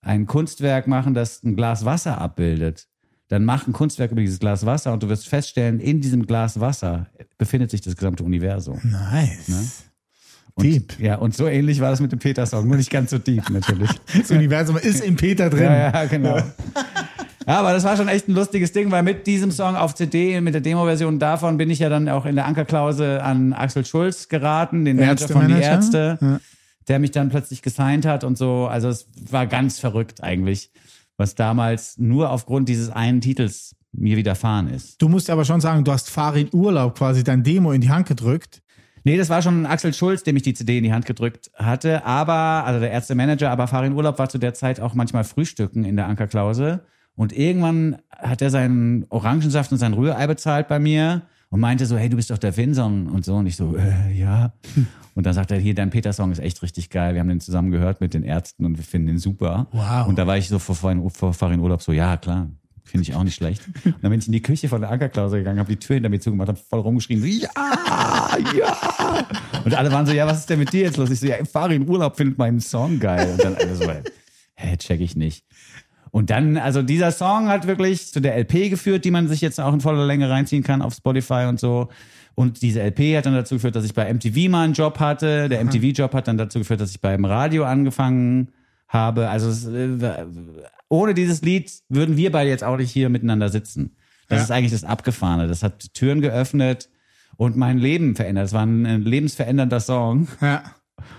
[0.00, 2.86] ein Kunstwerk machen, das ein Glas Wasser abbildet,
[3.26, 6.60] dann mach ein Kunstwerk über dieses Glas Wasser und du wirst feststellen, in diesem Glas
[6.60, 8.78] Wasser befindet sich das gesamte Universum.
[8.84, 9.48] Nice.
[9.48, 9.70] Und,
[10.60, 10.98] Deep.
[10.98, 13.90] Ja, und so ähnlich war das mit dem Peter-Song, nur nicht ganz so deep natürlich.
[14.18, 15.64] Das Universum ist im Peter drin.
[15.64, 16.36] Ja, ja, genau.
[17.46, 20.40] Ja, aber das war schon echt ein lustiges Ding, weil mit diesem Song auf CD,
[20.40, 24.28] mit der Demo-Version davon, bin ich ja dann auch in der Ankerklause an Axel Schulz
[24.28, 25.54] geraten, den Manager von Die?
[25.60, 26.40] Ärzte, Ja.
[26.88, 28.66] der mich dann plötzlich gesigned hat und so.
[28.66, 30.70] Also es war ganz verrückt eigentlich,
[31.18, 35.00] was damals nur aufgrund dieses einen Titels mir widerfahren ist.
[35.00, 38.08] Du musst aber schon sagen, du hast Farin Urlaub quasi dein Demo in die Hand
[38.08, 38.62] gedrückt.
[39.06, 42.04] Nee, das war schon Axel Schulz, dem ich die CD in die Hand gedrückt hatte.
[42.04, 45.94] Aber, also der Ärztemanager, aber Farin Urlaub war zu der Zeit auch manchmal Frühstücken in
[45.94, 46.80] der Ankerklause.
[47.14, 51.96] Und irgendwann hat er seinen Orangensaft und sein Rührei bezahlt bei mir und meinte so,
[51.96, 53.36] hey, du bist doch der Vinson und so.
[53.36, 54.52] Und ich so, äh, ja.
[55.14, 57.14] Und dann sagt er, hier, dein Peter-Song ist echt richtig geil.
[57.14, 59.68] Wir haben den zusammen gehört mit den Ärzten und wir finden den super.
[59.70, 60.08] Wow.
[60.08, 62.48] Und da war ich so vor, Farin- vor Farin Urlaub so, ja, klar.
[62.86, 63.62] Finde ich auch nicht schlecht.
[63.84, 66.08] Und dann bin ich in die Küche von der Ankerklause gegangen, habe die Tür hinter
[66.08, 67.48] mir zugemacht, habe voll rumgeschrien, so, ja,
[68.56, 69.26] ja.
[69.64, 71.10] Und alle waren so, ja, was ist denn mit dir jetzt los?
[71.10, 73.28] Ich so, ja, Farin Urlaub findet meinen Song geil.
[73.32, 73.84] Und dann alle so,
[74.54, 75.44] hä, check ich nicht.
[76.12, 79.60] Und dann, also dieser Song hat wirklich zu der LP geführt, die man sich jetzt
[79.60, 81.88] auch in voller Länge reinziehen kann auf Spotify und so.
[82.36, 85.48] Und diese LP hat dann dazu geführt, dass ich bei MTV mal einen Job hatte.
[85.48, 88.48] Der MTV-Job hat dann dazu geführt, dass ich beim Radio angefangen
[88.88, 89.28] habe.
[89.28, 90.26] Also es, äh,
[90.88, 93.96] ohne dieses Lied würden wir beide jetzt auch nicht hier miteinander sitzen.
[94.28, 94.44] Das Ja.
[94.44, 95.48] ist eigentlich das Abgefahrene.
[95.48, 96.88] Das hat Türen geöffnet
[97.36, 98.46] und mein Leben verändert.
[98.46, 100.28] Es war ein lebensverändernder Song.
[100.40, 100.62] Ja.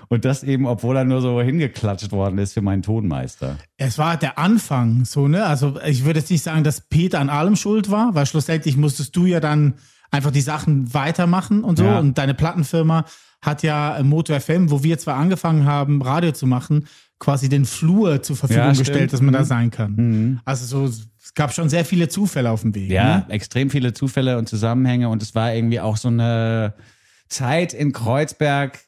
[0.09, 3.57] Und das eben, obwohl er nur so hingeklatscht worden ist für meinen Tonmeister.
[3.77, 5.45] Es war der Anfang, so, ne?
[5.45, 9.15] Also, ich würde jetzt nicht sagen, dass Peter an allem schuld war, weil schlussendlich musstest
[9.15, 9.75] du ja dann
[10.09, 11.83] einfach die Sachen weitermachen und so.
[11.85, 11.99] Ja.
[11.99, 13.05] Und deine Plattenfirma
[13.41, 16.87] hat ja äh, Moto FM, wo wir zwar angefangen haben, Radio zu machen,
[17.19, 19.45] quasi den Flur zur Verfügung Ja, gestellt, dass man da Mhm.
[19.45, 20.41] sein kann.
[20.45, 22.91] Also, so, es gab schon sehr viele Zufälle auf dem Weg.
[22.91, 23.25] Ja, Ne?
[23.29, 26.73] extrem viele Zufälle und Zusammenhänge und es war irgendwie auch so eine
[27.27, 28.79] Zeit in Kreuzberg,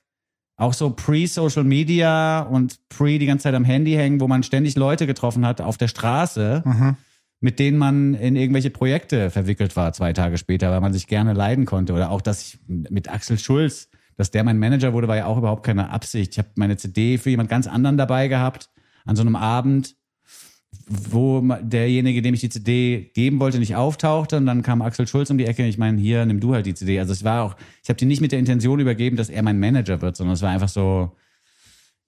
[0.56, 4.76] auch so pre-Social Media und pre die ganze Zeit am Handy hängen, wo man ständig
[4.76, 6.64] Leute getroffen hat auf der Straße,
[7.42, 11.34] mit denen man in irgendwelche Projekte verwickelt war zwei Tage später, weil man sich gerne
[11.34, 11.94] leiden konnte.
[11.94, 15.38] Oder auch, dass ich mit Axel Schulz, dass der mein Manager wurde, war ja auch
[15.38, 16.34] überhaupt keine Absicht.
[16.34, 18.70] Ich habe meine CD für jemand ganz anderen dabei gehabt
[19.06, 19.96] an so einem Abend
[20.88, 25.30] wo derjenige, dem ich die CD geben wollte, nicht auftauchte und dann kam Axel Schulz
[25.30, 25.66] um die Ecke.
[25.66, 27.00] Ich meine, hier nimm du halt die CD.
[27.00, 29.58] Also es war auch, ich habe die nicht mit der Intention übergeben, dass er mein
[29.58, 31.16] Manager wird, sondern es war einfach so,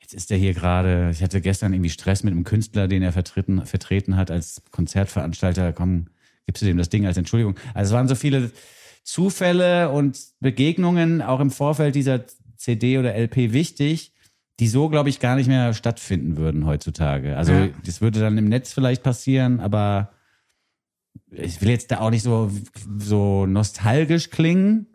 [0.01, 1.11] jetzt ist er hier gerade.
[1.11, 5.71] Ich hatte gestern irgendwie Stress mit einem Künstler, den er vertreten, vertreten hat als Konzertveranstalter.
[5.71, 6.07] Komm,
[6.45, 7.55] gibst du dem das Ding als Entschuldigung.
[7.73, 8.51] Also es waren so viele
[9.03, 12.21] Zufälle und Begegnungen auch im Vorfeld dieser
[12.57, 14.13] CD oder LP wichtig,
[14.59, 17.35] die so, glaube ich, gar nicht mehr stattfinden würden heutzutage.
[17.35, 17.69] Also Ja.
[17.85, 20.11] das würde dann im Netz vielleicht passieren, aber
[21.31, 22.51] ich will jetzt da auch nicht so,
[22.97, 24.87] so nostalgisch klingen.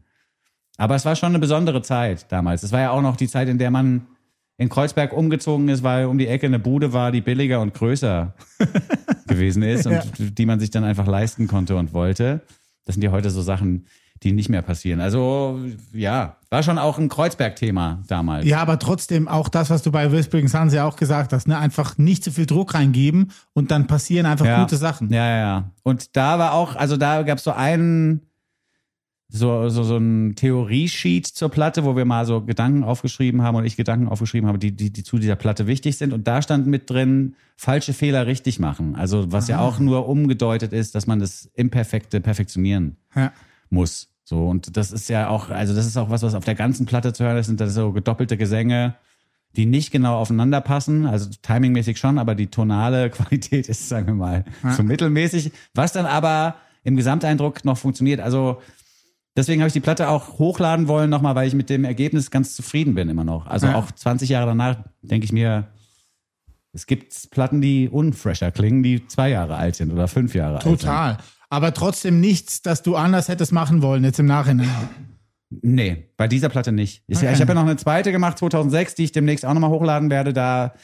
[0.79, 2.63] Aber es war schon eine besondere Zeit damals.
[2.63, 4.07] Es war ja auch noch die Zeit, in der man
[4.59, 8.35] in Kreuzberg umgezogen ist, weil um die Ecke eine Bude war, die billiger und größer
[9.27, 10.03] gewesen ist und Ja.
[10.19, 12.41] die man sich dann einfach leisten konnte und wollte.
[12.87, 13.87] Das sind ja heute so Sachen,
[14.23, 15.01] die nicht mehr passieren.
[15.01, 15.61] Also
[15.93, 18.47] ja, war schon auch ein Kreuzberg-Thema damals.
[18.47, 21.59] Ja, aber trotzdem auch das, was du bei Whispering Suns ja auch gesagt hast, ne?
[21.59, 24.61] einfach nicht zu viel Druck reingeben und dann passieren einfach ja.
[24.61, 25.13] gute Sachen.
[25.13, 25.71] Ja, ja, ja.
[25.83, 28.23] Und da war auch, also da gab es so einen,
[29.29, 33.65] so, so, so ein Theoriesheet zur Platte, wo wir mal so Gedanken aufgeschrieben haben und
[33.65, 36.13] ich Gedanken aufgeschrieben habe, die, die, die zu dieser Platte wichtig sind.
[36.13, 38.95] Und da stand mit drin, falsche Fehler richtig machen.
[38.95, 43.33] Also was ja auch nur umgedeutet ist, dass man das Imperfekte perfektionieren Ja.
[43.69, 44.09] muss.
[44.23, 46.87] So, und das ist ja auch, also das ist auch was, was auf der ganzen
[46.87, 48.95] Platte zu hören ist, sind das so gedoppelte Gesänge,
[49.57, 54.15] die nicht genau aufeinander passen, also timingmäßig schon, aber die tonale Qualität ist, sagen wir
[54.15, 54.45] mal,
[54.77, 58.21] so mittelmäßig, was dann aber im Gesamteindruck noch funktioniert.
[58.21, 58.61] Also
[59.37, 62.55] deswegen habe ich die Platte auch hochladen wollen nochmal, weil ich mit dem Ergebnis ganz
[62.57, 63.47] zufrieden bin immer noch.
[63.47, 63.75] Also Ja.
[63.77, 65.69] auch 20 Jahre danach denke ich mir,
[66.73, 70.63] es gibt Platten, die unfresher klingen, die zwei Jahre alt sind oder fünf Jahre alt
[70.65, 70.81] sind.
[70.81, 71.19] Total.
[71.49, 74.69] Aber trotzdem nichts, das du anders hättest machen wollen, jetzt im Nachhinein.
[75.63, 77.05] Nee, bei dieser Platte nicht.
[77.07, 77.33] Ich, Okay.
[77.33, 80.33] ich habe ja noch eine zweite gemacht, 2006, die ich demnächst auch nochmal hochladen werde.
[80.33, 80.75] Da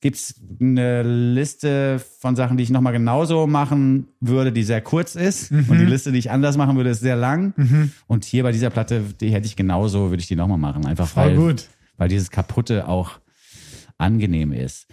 [0.00, 5.50] gibt's eine Liste von Sachen, die ich nochmal genauso machen würde, die sehr kurz ist.
[5.50, 5.66] Mhm.
[5.68, 7.94] Und die Liste, die ich anders machen würde, ist sehr lang.
[8.06, 10.86] Und hier bei dieser Platte, die hätte ich genauso, würde ich die nochmal machen.
[10.86, 11.68] Einfach Voll weil, gut.
[11.96, 13.12] weil dieses Kaputte auch
[13.98, 14.86] angenehm ist.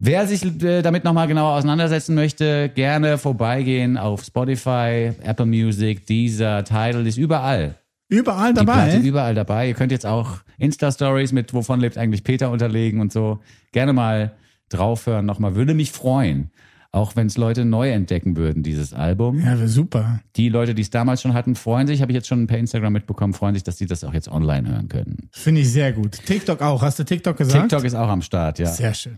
[0.00, 6.62] Wer sich äh, damit nochmal genauer auseinandersetzen möchte, gerne vorbeigehen auf Spotify, Apple Music, Deezer,
[6.62, 7.74] Tidal, ist überall.
[8.08, 9.06] Überall Die Platte dabei.
[9.06, 9.68] überall dabei.
[9.68, 13.40] Ihr könnt jetzt auch Insta-Stories mit Wovon lebt eigentlich Peter unterlegen und so.
[13.72, 14.34] Gerne mal
[14.70, 15.54] draufhören nochmal.
[15.54, 16.50] Würde mich freuen.
[16.98, 19.38] Auch wenn es Leute neu entdecken würden, dieses Album.
[19.38, 20.20] Ja, wäre super.
[20.34, 22.92] Die Leute, die es damals schon hatten, freuen sich, habe ich jetzt schon per Instagram
[22.92, 25.28] mitbekommen, freuen sich, dass sie das auch jetzt online hören können.
[25.30, 26.18] Finde ich sehr gut.
[26.26, 26.82] TikTok auch.
[26.82, 27.70] Hast du TikTok gesagt?
[27.70, 28.66] TikTok ist auch am Start, ja.
[28.66, 29.16] Sehr schön.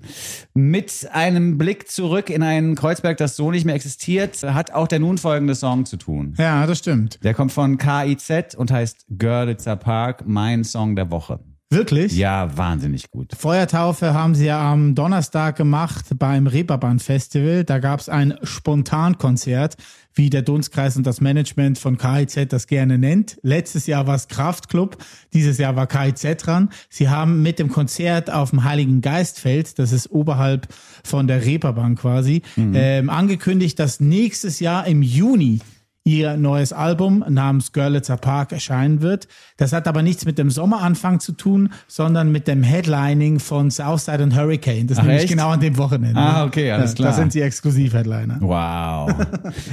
[0.53, 4.99] Mit einem Blick zurück in ein Kreuzberg, das so nicht mehr existiert, hat auch der
[4.99, 6.35] nun folgende Song zu tun.
[6.37, 7.19] Ja, das stimmt.
[7.25, 11.40] Der kommt von KIZ und heißt Görlitzer Park, mein Song der Woche.
[11.73, 12.17] Wirklich?
[12.17, 13.33] Ja, wahnsinnig gut.
[13.39, 17.63] Feuertaufe haben sie ja am Donnerstag gemacht beim Reeperbahn Festival.
[17.63, 19.77] Da gab es ein Spontankonzert,
[20.13, 23.39] wie der Dunstkreis und das Management von KIZ das gerne nennt.
[23.43, 24.97] Letztes Jahr war es Kraftklub,
[25.33, 26.71] dieses Jahr war KIZ dran.
[26.89, 30.67] Sie haben mit dem Konzert auf dem Heiligen Geistfeld, das ist oberhalb
[31.05, 35.61] von der Reeperbahn quasi, ähm, angekündigt, dass nächstes Jahr im Juni
[36.05, 39.29] ihr neues Album namens Görlitzer Park erscheinen wird.
[39.59, 44.23] Das hat aber nichts mit dem Sommeranfang zu tun, sondern mit dem Headlining von Southside
[44.23, 44.87] und Hurricane.
[44.87, 45.33] Das Ach, nämlich echt?
[45.33, 46.19] genau an dem Wochenende.
[46.19, 47.11] Ah, okay, alles klar.
[47.11, 48.39] Da sind sie Exklusiv-Headliner.
[48.41, 49.11] Wow.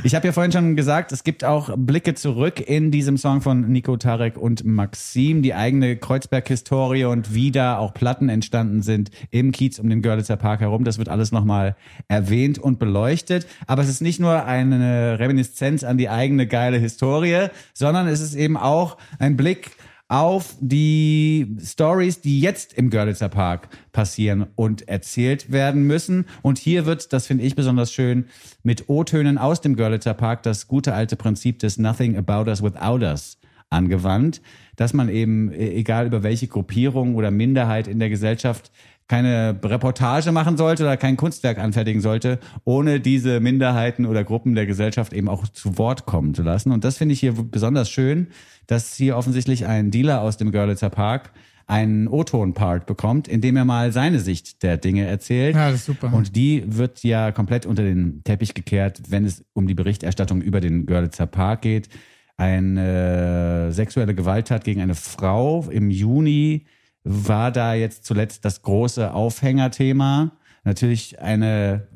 [0.04, 3.70] Ich habe ja vorhin schon gesagt, es gibt auch Blicke zurück in diesem Song von
[3.72, 9.52] Nico Tarek und Maxim, die eigene Kreuzberg-Historie und wie da auch Platten entstanden sind im
[9.52, 10.84] Kiez um den Görlitzer Park herum.
[10.84, 11.76] Das wird alles nochmal
[12.08, 13.48] erwähnt und beleuchtet.
[13.66, 18.36] Aber es ist nicht nur eine Reminiszenz an die eigene geile Historie, sondern es ist
[18.36, 19.72] eben auch ein Blick
[20.10, 26.26] auf die Stories, die jetzt im Görlitzer Park passieren und erzählt werden müssen.
[26.42, 28.26] Und hier wird, das finde ich besonders schön,
[28.64, 33.06] mit O-Tönen aus dem Görlitzer Park das gute alte Prinzip des Nothing About Us Without
[33.06, 33.38] Us
[33.70, 34.42] angewandt,
[34.76, 38.72] dass man eben, e- egal über welche Gruppierung oder Minderheit in der Gesellschaft,
[39.08, 44.66] keine Reportage machen sollte oder kein Kunstwerk anfertigen sollte, ohne diese Minderheiten oder Gruppen der
[44.66, 46.72] Gesellschaft eben auch zu Wort kommen zu lassen.
[46.72, 48.28] Und das finde ich hier besonders schön,
[48.68, 51.32] dass hier offensichtlich ein Dealer aus dem Görlitzer Park
[51.68, 55.56] einen O-Ton-Part bekommt, in dem er mal seine Sicht der Dinge erzählt.
[55.56, 56.14] Ja, das ist super.
[56.14, 60.62] Und die wird ja komplett unter den Teppich gekehrt, wenn es um die Berichterstattung über
[60.62, 61.90] den Görlitzer Park geht.
[62.38, 66.66] Eine sexuelle Gewalttat gegen eine Frau im Juni
[67.04, 70.32] war da jetzt zuletzt das große Aufhängerthema.
[70.64, 71.88] Natürlich eine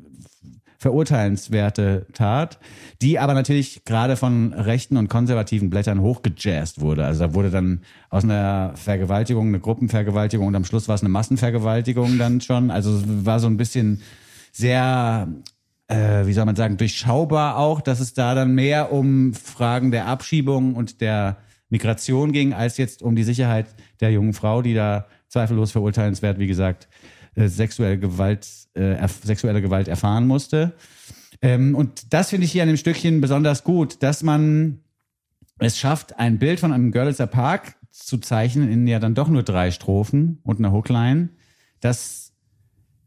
[0.78, 2.58] verurteilenswerte Tat,
[3.02, 7.04] die aber natürlich gerade von rechten und konservativen Blättern hochgejazzt wurde.
[7.04, 11.10] Also da wurde dann aus einer Vergewaltigung eine Gruppenvergewaltigung und am Schluss war es eine
[11.10, 12.72] Massenvergewaltigung dann schon.
[12.72, 14.02] Also war so ein bisschen
[14.50, 15.28] sehr
[15.88, 20.06] äh, wie soll man sagen, durchschaubar auch, dass es da dann mehr um Fragen der
[20.06, 23.66] Abschiebung und der Migration ging, als jetzt um die Sicherheit
[24.00, 26.88] der jungen Frau, die da zweifellos verurteilenswert, wie gesagt,
[27.34, 30.74] äh, sexuelle Gewalt, äh, sexuelle Gewalt erfahren musste.
[31.40, 34.80] Ähm, und das finde ich hier an dem Stückchen besonders gut, dass man
[35.58, 39.42] es schafft, ein Bild von einem Görlitzer Park zu zeichnen in ja dann doch nur
[39.42, 41.30] drei Strophen und einer Hookline,
[41.80, 42.21] das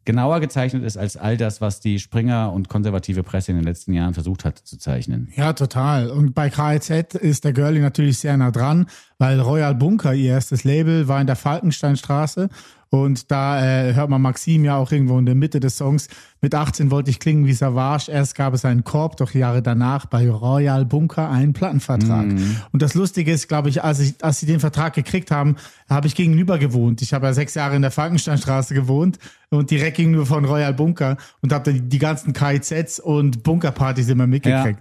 [0.06, 3.94] genauer gezeichnet ist als all das, was die Springer und konservative Presse in den letzten
[3.94, 5.32] Jahren versucht hat zu zeichnen.
[5.36, 6.10] Ja, total.
[6.10, 8.86] Und bei KIZ ist der Girlie natürlich sehr nah dran,
[9.18, 12.50] weil Royal Bunker, ihr erstes Label, war in der Falkensteinstraße.
[12.90, 16.08] Und da äh, hört man Maxim ja auch irgendwo in der Mitte des Songs.
[16.42, 18.12] Mit 18 wollte ich klingen wie Savage.
[18.12, 22.28] Erst gab es einen Korb, doch Jahre danach bei Royal Bunker einen Plattenvertrag.
[22.72, 25.56] Und das Lustige ist, glaube ich, als, ich, als sie den Vertrag gekriegt haben,
[25.90, 27.02] habe ich gegenüber gewohnt.
[27.02, 29.18] Ich habe ja sechs Jahre in der Falkensteinstraße gewohnt
[29.50, 34.28] und direkt gegenüber von Royal Bunker und habe die, die ganzen KIZs und Bunkerpartys immer
[34.28, 34.80] mitgekriegt.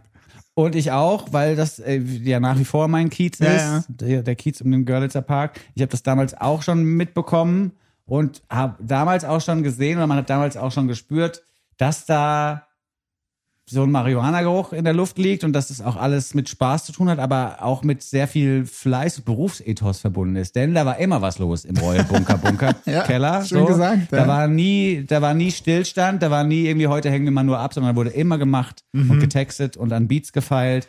[0.54, 3.84] Und ich auch, weil das äh, ja nach wie vor mein Kiez Ja, ist, ja.
[3.88, 5.60] Der, der Kiez um den Görlitzer Park.
[5.74, 7.72] Ich habe das damals auch schon mitbekommen
[8.06, 11.42] und habe damals auch schon gesehen oder man hat damals auch schon gespürt,
[11.78, 12.66] dass da
[13.66, 16.92] so ein Marihuana-Geruch in der Luft liegt und dass es auch alles mit Spaß zu
[16.92, 20.54] tun hat, aber auch mit sehr viel Fleiß und Berufsethos verbunden ist.
[20.54, 23.42] Denn da war immer was los im Royal Bunker Bunker Ja, Keller.
[23.42, 23.64] schön so.
[23.64, 24.28] gesagt, Da ja.
[24.28, 27.58] war nie, da war nie Stillstand, da war nie irgendwie heute hängen wir mal nur
[27.58, 29.12] ab, sondern wurde immer gemacht Mhm.
[29.12, 30.86] und getextet und an Beats gefeilt.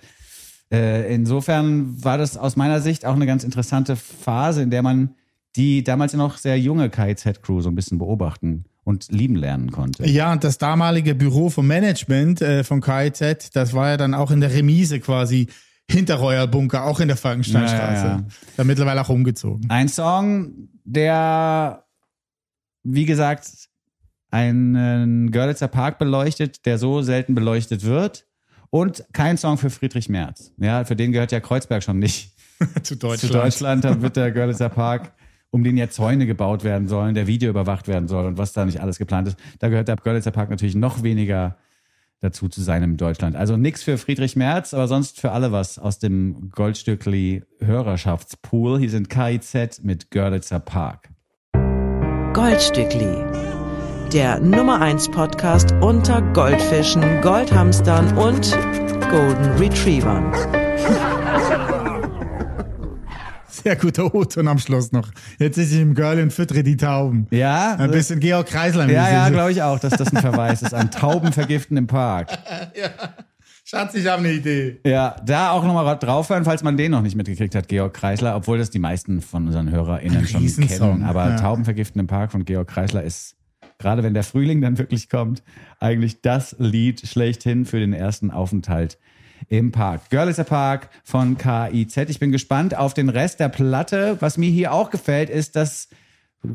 [0.70, 5.16] Äh, insofern war das aus meiner Sicht auch eine ganz interessante Phase, in der man
[5.56, 10.08] die damals noch sehr junge KIZ-Crew so ein bisschen beobachten und lieben lernen konnte.
[10.08, 14.32] Ja, und das damalige Büro vom Management äh, von KIZ, das war ja dann auch
[14.32, 15.48] in der Remise quasi
[15.90, 18.06] hinter Royal Bunker, auch in der Falkensteinstraße.
[18.06, 18.26] Ja, ja.
[18.58, 19.70] Da mittlerweile auch umgezogen.
[19.70, 21.86] Ein Song, der,
[22.84, 23.50] wie gesagt,
[24.32, 28.26] einen Görlitzer Park beleuchtet, der so selten beleuchtet wird.
[28.70, 30.52] Und kein Song für Friedrich Merz.
[30.58, 32.36] Ja, für den gehört ja Kreuzberg schon nicht
[32.84, 33.84] Zu zu Deutschland.
[33.84, 35.14] Da wird der Görlitzer Park,
[35.56, 38.66] um den ja Zäune gebaut werden sollen, der Video überwacht werden soll und was da
[38.66, 39.38] nicht alles geplant ist.
[39.60, 41.56] Da gehört der Görlitzer Park natürlich noch weniger
[42.20, 43.38] dazu zu sein in Deutschland.
[43.38, 48.80] Also nichts für Friedrich Merz, aber sonst für alle was aus dem Goldstückli Hörerschaftspool.
[48.80, 51.08] Hier sind KIZ mit Görlitzer Park.
[52.34, 53.16] Goldstückli.
[54.12, 58.52] Der Nummer 1 Podcast unter Goldfischen, Goldhamstern und
[59.10, 60.34] Golden Retrievern.
[63.64, 65.10] Sehr guter O-Ton am Schluss noch.
[65.40, 67.28] Jetzt ist ich im Girl und füttere die Tauben.
[67.32, 68.90] Ja, Ein bisschen Georg Kreisler.
[68.90, 72.30] ja, ja, glaube ich auch, dass das ein Verweis ist an Taubenvergiften im Park.
[73.68, 74.80] Schatz, ich habe eine Idee.
[74.86, 78.60] Ja, da auch nochmal draufhören, falls man den noch nicht mitgekriegt hat, Georg Kreisler, obwohl
[78.60, 81.04] das die meisten von unseren HörerInnen schon kennen.
[81.04, 81.36] Aber ja.
[81.38, 83.36] Taubenvergiften im Park von Georg Kreisler ist,
[83.80, 85.42] gerade wenn der Frühling dann wirklich kommt,
[85.80, 89.00] eigentlich das Lied schlechthin für den ersten Aufenthalt
[89.50, 90.10] im Park.
[90.10, 91.98] Görlitzer Park von KIZ.
[92.10, 94.18] Ich bin gespannt auf den Rest der Platte.
[94.20, 95.90] Was mir hier auch gefällt, ist, dass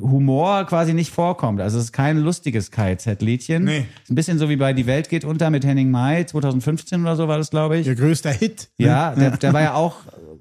[0.01, 1.61] Humor quasi nicht vorkommt.
[1.61, 3.65] Also es ist kein lustiges KIZ-Liedchen.
[3.65, 3.87] Nee.
[4.03, 7.17] Ist ein bisschen so wie bei Die Welt geht unter mit Henning May, 2015 oder
[7.17, 7.87] so war das, glaube ich.
[7.87, 8.71] Ihr größter Hit.
[8.79, 9.97] Ja, der, der war ja auch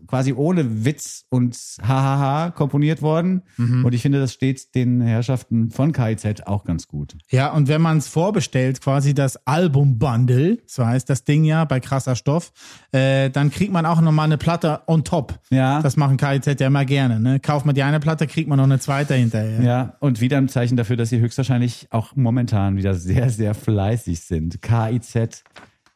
[0.10, 3.44] quasi ohne Witz und Hahaha komponiert worden.
[3.84, 7.16] Und ich finde, das steht den Herrschaften von KIZ auch ganz gut.
[7.30, 11.80] Ja, und wenn man es vorbestellt, quasi das Album-Bundle, so heißt das Ding ja bei
[11.80, 12.52] krasser Stoff,
[12.92, 15.40] äh, dann kriegt man auch nochmal eine Platte on top.
[15.52, 15.82] Ja.
[15.84, 17.20] Das machen KIZ ja immer gerne.
[17.20, 17.40] Ne?
[17.40, 19.62] Kauft man die eine Platte, kriegt man noch eine zweite hinterher.
[19.62, 24.22] Ja, und wieder ein Zeichen dafür, dass sie höchstwahrscheinlich auch momentan wieder sehr, sehr fleißig
[24.22, 24.64] sind.
[24.64, 25.44] KIZ,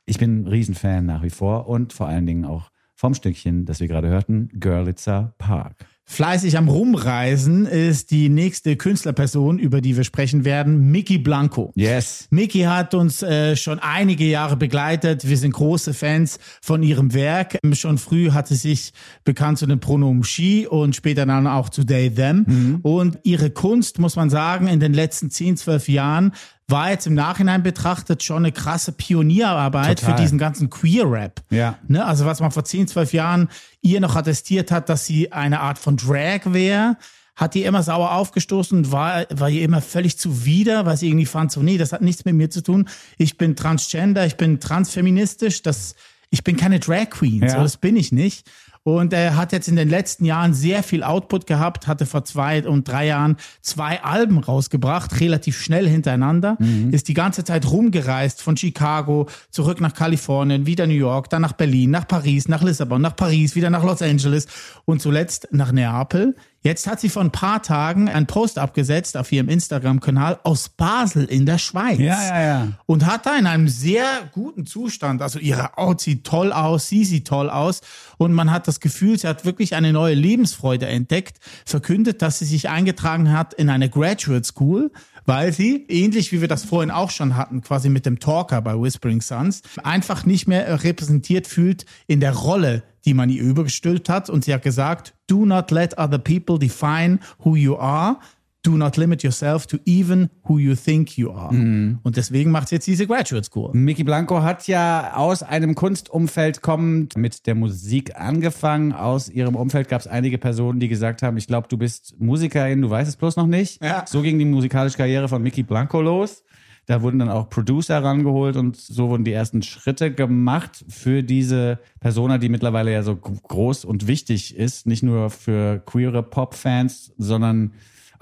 [0.06, 2.73] ich bin ein Riesenfan nach wie vor und vor allen Dingen auch
[3.04, 5.86] vom Stückchen, das wir gerade hörten, Görlitzer Park.
[6.06, 11.74] Fleißig am Rumreisen ist die nächste Künstlerperson, über die wir sprechen werden, Mickey Blanco.
[11.76, 12.28] Yes.
[12.30, 15.28] Mickey hat uns äh, schon einige Jahre begleitet.
[15.28, 17.58] Wir sind große Fans von ihrem Werk.
[17.74, 18.94] Schon früh hat sie sich
[19.26, 22.80] bekannt zu den Pronomen she und später dann auch zu they, them.
[22.84, 26.32] Und ihre Kunst, muss man sagen, in den letzten 10, 12 Jahren
[26.68, 30.16] war jetzt im Nachhinein betrachtet schon eine krasse Pionierarbeit Total.
[30.16, 31.42] für diesen ganzen Queer-Rap.
[31.50, 31.78] Ja.
[31.88, 32.06] Ne?
[32.06, 33.50] Also was man vor 10, 12 Jahren
[33.82, 36.98] ihr noch attestiert hat, dass sie eine Art von Drag wäre,
[37.36, 41.26] hat die immer sauer aufgestoßen und war, war ihr immer völlig zuwider, weil sie irgendwie
[41.26, 42.88] fand, so, nee, das hat nichts mit mir zu tun.
[43.18, 45.96] Ich bin transgender, ich bin transfeministisch, das,
[46.30, 47.50] ich bin keine Drag Queen, Ja.
[47.50, 48.50] so, das bin ich nicht.
[48.84, 52.68] Und er hat jetzt in den letzten Jahren sehr viel Output gehabt, hatte vor zwei
[52.68, 56.58] und drei Jahren zwei Alben rausgebracht, relativ schnell hintereinander,
[56.92, 61.54] ist die ganze Zeit rumgereist von Chicago zurück nach Kalifornien, wieder New York, dann nach
[61.54, 64.48] Berlin, nach Paris, nach Lissabon, nach Paris, wieder nach Los Angeles
[64.84, 66.36] und zuletzt nach Neapel.
[66.64, 71.26] Jetzt hat sie vor ein paar Tagen einen Post abgesetzt auf ihrem Instagram-Kanal aus Basel
[71.26, 72.00] in der Schweiz.
[72.00, 72.68] Ja, ja, ja.
[72.86, 77.04] und hat da in einem sehr guten Zustand, also ihre Haut sieht toll aus, sie
[77.04, 77.82] sieht toll aus.
[78.18, 82.46] Und man hat das Gefühl, sie hat wirklich eine neue Lebensfreude entdeckt, verkündet, dass sie
[82.46, 84.92] sich eingetragen hat in eine Graduate School,
[85.26, 88.80] weil sie, ähnlich wie wir das vorhin auch schon hatten, quasi mit dem Talker bei
[88.80, 94.30] Whispering Sons, einfach nicht mehr repräsentiert fühlt in der Rolle, die man ihr übergestülpt hat.
[94.30, 98.20] Und sie hat gesagt, do not let other people define who you are,
[98.64, 101.50] do not limit yourself to even who you think you are.
[101.50, 103.72] Und deswegen macht sie jetzt diese Graduate School.
[103.74, 108.94] Mickey Blanco hat ja aus einem Kunstumfeld kommend mit der Musik angefangen.
[108.94, 112.82] Aus ihrem Umfeld gab es einige Personen, die gesagt haben, ich glaube, du bist Musikerin,
[112.82, 113.84] du weißt es bloß noch nicht.
[113.84, 114.06] Ja.
[114.08, 116.44] So ging die musikalische Karriere von Mickey Blanco los.
[116.86, 121.80] Da wurden dann auch Producer rangeholt und so wurden die ersten Schritte gemacht für diese
[122.02, 124.86] Persona, die mittlerweile ja so groß und wichtig ist.
[124.86, 127.74] Nicht nur für queere Pop-Fans, sondern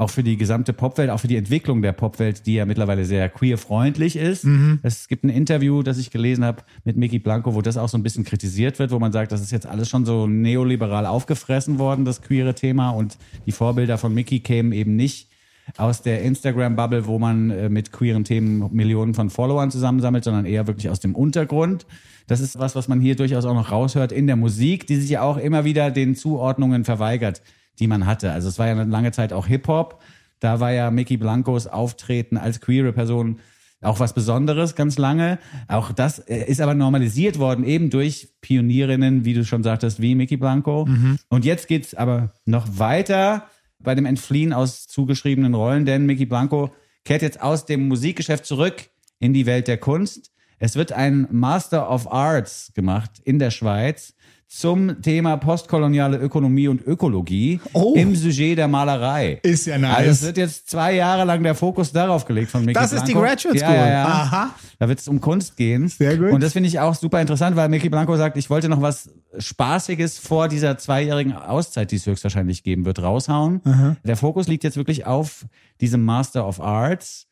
[0.02, 3.30] auch für die gesamte Popwelt, auch für die Entwicklung der Popwelt, die ja mittlerweile sehr
[3.30, 4.47] queer-freundlich ist.
[4.82, 7.99] Es gibt ein Interview, das ich gelesen habe mit Mickey Blanco, wo das auch so
[7.99, 11.78] ein bisschen kritisiert wird, wo man sagt, das ist jetzt alles schon so neoliberal aufgefressen
[11.78, 15.30] worden, das queere Thema und die Vorbilder von Mickey kämen eben nicht
[15.78, 20.66] aus der Instagram-Bubble, wo man äh, mit queeren Themen Millionen von Followern zusammensammelt, sondern eher
[20.66, 21.86] wirklich aus dem Untergrund.
[22.26, 25.12] Das ist was, was man hier durchaus auch noch raushört in der Musik, die sich
[25.12, 27.43] ja auch immer wieder den Zuordnungen verweigert,
[27.80, 28.32] die man hatte.
[28.32, 30.01] Also es war ja eine lange Zeit auch Hip-Hop.
[30.39, 33.39] Da war ja Mickey Blancos Auftreten als queere Person
[33.82, 35.39] auch was Besonderes ganz lange.
[35.67, 40.15] Auch das äh, ist aber normalisiert worden, eben durch Pionierinnen, wie du schon sagtest, wie
[40.15, 40.86] Mickey Blanco.
[41.30, 43.47] Und jetzt geht's aber noch weiter
[43.80, 46.72] bei dem Entfliehen aus zugeschriebenen Rollen, denn Mickey Blanco
[47.03, 50.32] kehrt jetzt aus dem Musikgeschäft zurück in die Welt der Kunst.
[50.64, 54.14] Es wird ein Master of Arts gemacht in der Schweiz
[54.47, 57.93] zum Thema postkoloniale Ökonomie und Ökologie Oh.
[57.95, 59.39] im Sujet der Malerei.
[59.41, 59.95] Ist ja nice.
[59.97, 63.05] Also es wird jetzt zwei Jahre lang der Fokus darauf gelegt von Mickey Das ist
[63.07, 63.28] die Blanco.
[63.30, 63.76] Graduate Ja, School.
[63.76, 64.05] ja, ja.
[64.05, 64.49] Aha.
[64.78, 65.88] Da wird es um Kunst gehen.
[65.88, 66.32] Sehr gut.
[66.32, 69.09] Und das finde ich auch super interessant, weil Mickey Blanco sagt, ich wollte noch was
[69.39, 73.97] Spaßiges vor dieser zweijährigen Auszeit, die es höchstwahrscheinlich geben wird, raushauen.
[74.03, 75.45] Der Fokus liegt jetzt wirklich auf
[75.80, 77.26] diesem Master of Arts.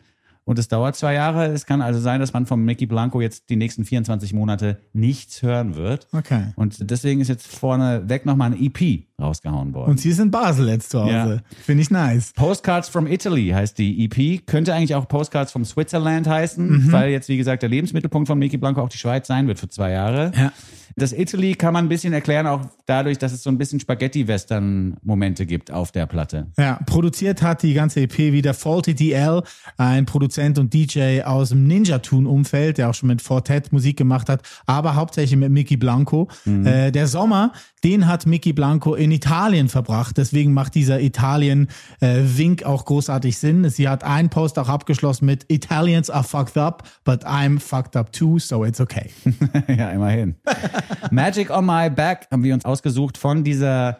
[0.50, 1.46] Und es dauert zwei Jahre.
[1.46, 5.44] Es kann also sein, dass man von Mickey Blanco jetzt die nächsten 24 Monate nichts
[5.44, 6.08] hören wird.
[6.12, 6.54] Okay.
[6.56, 9.92] Und deswegen ist jetzt vorne weg nochmal ein EP rausgehauen worden.
[9.92, 11.44] Und sie ist in Basel jetzt zu Hause.
[11.52, 11.58] Ja.
[11.64, 12.34] Finde ich nice.
[12.34, 14.48] Postcards from Italy heißt die EP.
[14.48, 18.58] Könnte eigentlich auch Postcards from Switzerland heißen, weil jetzt, wie gesagt, der Lebensmittelpunkt von Mickey
[18.58, 20.32] Blanco auch die Schweiz sein wird für zwei Jahre.
[20.36, 20.52] Ja.
[20.96, 25.46] Das Italy kann man ein bisschen erklären, auch dadurch, dass es so ein bisschen Spaghetti-Western-Momente
[25.46, 26.48] gibt auf der Platte.
[26.58, 29.44] Ja, produziert hat die ganze EP wieder Faulty DL,
[29.78, 34.42] ein Produzent und DJ aus dem Ninja-Tune-Umfeld, der auch schon mit Fortet Musik gemacht hat,
[34.66, 36.28] aber hauptsächlich mit Mickey Blanco.
[36.46, 37.54] Äh, der Sommer,
[37.84, 43.70] den hat Mickey Blanco in Italien verbracht, deswegen macht dieser Italien-Wink auch großartig Sinn.
[43.70, 48.12] Sie hat einen Post auch abgeschlossen mit Italians are fucked up, but I'm fucked up
[48.12, 49.10] too, so it's okay.
[49.68, 50.36] ja, immerhin.
[51.12, 54.00] Magic on My Back haben wir uns ausgesucht von dieser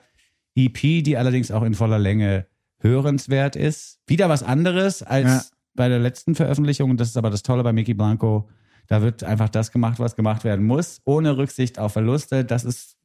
[0.56, 2.46] EP, die allerdings auch in voller Länge
[2.82, 4.00] hörenswert ist.
[4.08, 5.42] Wieder was anderes als Ja.
[5.76, 6.98] bei der letzten Veröffentlichung.
[6.98, 8.50] Das ist aber das Tolle bei Mickey Blanco.
[8.88, 12.44] Da wird einfach das gemacht, was gemacht werden muss, ohne Rücksicht auf Verluste.
[12.44, 12.98] Das ist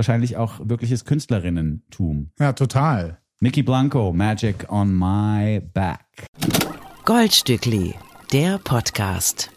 [0.00, 2.30] wahrscheinlich auch wirkliches Künstlerinnentum.
[2.38, 3.18] Ja, total.
[3.40, 6.24] Mickey Blanco, Magic on My Back.
[7.04, 7.94] Goldstückli,
[8.32, 9.50] der Podcast.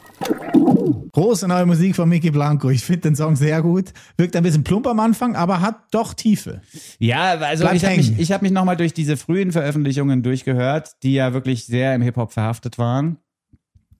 [1.13, 2.69] Große neue Musik von Mickey Blanco.
[2.69, 3.93] Ich finde den Song sehr gut.
[4.17, 6.61] Wirkt ein bisschen plump am Anfang, aber hat doch Tiefe.
[6.99, 10.91] Ja, also Bleibt ich habe mich, ich hab mich nochmal durch diese frühen Veröffentlichungen durchgehört,
[11.03, 13.19] die ja wirklich sehr im Hip-Hop verhaftet waren.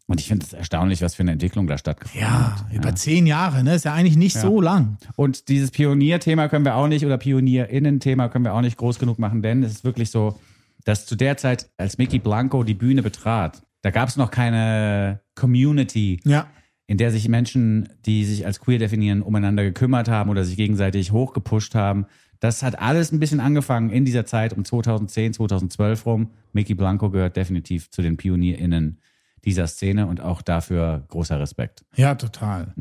[0.06, 2.74] Und ich finde es erstaunlich, was für eine Entwicklung da stattgefunden Ja, hat.
[2.74, 3.76] über zehn Jahre, ne?
[3.76, 4.98] Ist ja eigentlich nicht so lang.
[5.16, 9.18] Und dieses Pionierthema können wir auch nicht, oder Pionierinnen-Thema können wir auch nicht groß genug
[9.18, 10.40] machen, denn es ist wirklich so,
[10.84, 15.22] dass zu der Zeit, als Mickey Blanco die Bühne betrat, da gab es noch keine
[15.36, 16.48] Community, Ja.
[16.88, 21.12] in der sich Menschen, die sich als queer definieren, umeinander gekümmert haben oder sich gegenseitig
[21.14, 22.06] hochgepusht haben.
[22.42, 26.32] Das hat alles ein bisschen angefangen in dieser Zeit um 2010, 2012 rum.
[26.52, 29.00] Mickey Blanco gehört definitiv zu den PionierInnen
[29.46, 31.84] dieser Szene und auch dafür großer Respekt.
[31.96, 32.74] Ja, total.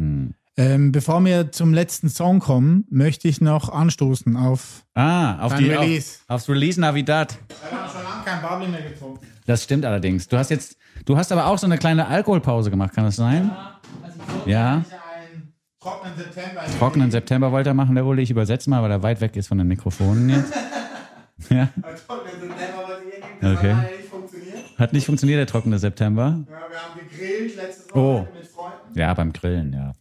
[0.56, 4.84] Ähm, bevor wir zum letzten Song kommen, möchte ich noch anstoßen auf.
[4.94, 6.18] Ah, auf die, Release.
[6.28, 7.38] Auf, aufs Release Navidad.
[7.70, 9.26] Wir haben schon lange kein Bubbly mehr getrunken.
[9.46, 10.28] Das stimmt allerdings.
[10.28, 13.50] Du hast jetzt, du hast aber auch so eine kleine Alkoholpause gemacht, kann das sein?
[14.44, 14.74] Ja.
[14.74, 16.62] einen trockenen September.
[16.78, 18.22] Trockenen September wollte er machen, der Uli.
[18.22, 20.52] Ich übersetze mal, weil er weit weg ist von den Mikrofonen jetzt.
[21.48, 21.70] Ja.
[22.06, 24.01] Trockenen September wollte ich irgendwie, Okay.
[24.78, 25.38] Hat nicht funktioniert.
[25.38, 26.40] Der trockene September.
[26.48, 27.96] Ja, wir haben gegrillt letztes Oh.
[28.20, 29.92] Wochenende mit Freunden Ja, beim Grillen, ja.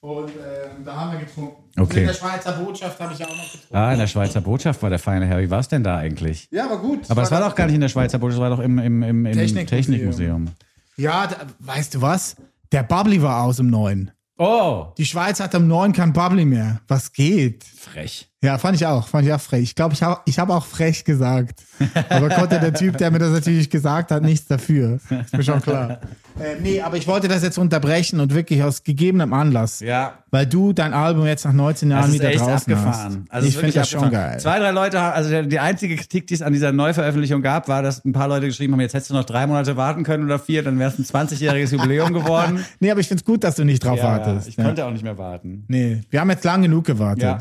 [0.00, 1.56] und ähm, da haben wir getrunken.
[1.78, 1.82] Okay.
[1.82, 3.76] Und in der Schweizer Botschaft habe ich auch noch getrunken.
[3.76, 5.40] Ah, in der Schweizer Botschaft war der feine Herr.
[5.40, 6.48] Wie war es denn da eigentlich?
[6.50, 7.08] Ja, aber gut.
[7.10, 9.02] Aber es war doch gar nicht in der Schweizer Botschaft, es war doch im, im,
[9.02, 9.66] im, im Technikmuseum.
[9.66, 10.46] Technikmuseum.
[10.96, 12.36] Ja, da, weißt du was?
[12.72, 14.10] Der Bubbly war aus im Neuen.
[14.38, 16.80] Oh, Die Schweiz hat am Neuen kein Bubbly mehr.
[16.88, 17.62] Was geht?
[17.80, 18.28] Frech.
[18.42, 19.08] Ja, fand ich auch.
[19.08, 19.62] Fand ich auch frech.
[19.62, 21.62] Ich glaube, ich habe ich hab auch frech gesagt.
[22.08, 24.98] Aber konnte der Typ, der mir das natürlich gesagt hat, nichts dafür.
[25.24, 26.00] Ist mir schon klar.
[26.38, 29.80] äh, nee, aber ich wollte das jetzt unterbrechen und wirklich aus gegebenem Anlass.
[29.80, 30.14] Ja.
[30.30, 33.24] Weil du dein Album jetzt nach 19 Jahren wieder draußen abgefahren.
[33.28, 33.32] hast.
[33.32, 34.38] Also ich es finde das schon geil.
[34.40, 37.82] Zwei, drei Leute haben, also die einzige Kritik, die es an dieser Neuveröffentlichung gab, war,
[37.82, 40.38] dass ein paar Leute geschrieben haben, jetzt hättest du noch drei Monate warten können oder
[40.38, 42.64] vier, dann wär's ein 20-jähriges Jubiläum geworden.
[42.80, 44.48] Nee, aber ich finde es gut, dass du nicht drauf Ja, wartest.
[44.48, 44.64] ich ja.
[44.64, 45.64] konnte auch nicht mehr warten.
[45.68, 47.22] Nee, wir haben jetzt lang genug gewartet.
[47.22, 47.38] Ja.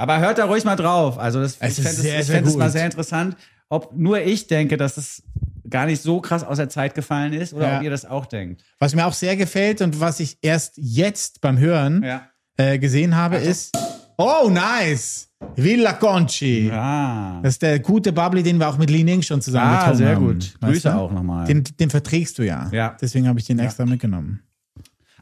[0.00, 1.18] Aber hört da ruhig mal drauf.
[1.18, 3.36] Also das, Es ich fände sehr, es, ich sehr fänd es mal sehr interessant,
[3.68, 5.22] ob nur ich denke, dass es
[5.68, 7.76] gar nicht so krass aus der Zeit gefallen ist oder Ja.
[7.76, 8.64] ob ihr das auch denkt.
[8.78, 12.22] Was mir auch sehr gefällt und was ich erst jetzt beim Hören Ja.
[12.56, 13.76] äh, gesehen habe, ist.
[14.16, 15.28] Oh, nice!
[15.56, 16.70] Villa Conchi.
[16.70, 19.94] Ah, Das ist der gute Bubbly, den wir auch mit Li Ning schon zusammen ah
[19.94, 20.26] sehr haben.
[20.26, 20.54] gut.
[20.60, 20.94] Weißt Grüße du?
[20.94, 21.46] auch nochmal.
[21.46, 22.68] Den, den verträgst du ja.
[22.72, 22.96] Ja.
[23.00, 24.40] Deswegen habe ich den extra mitgenommen.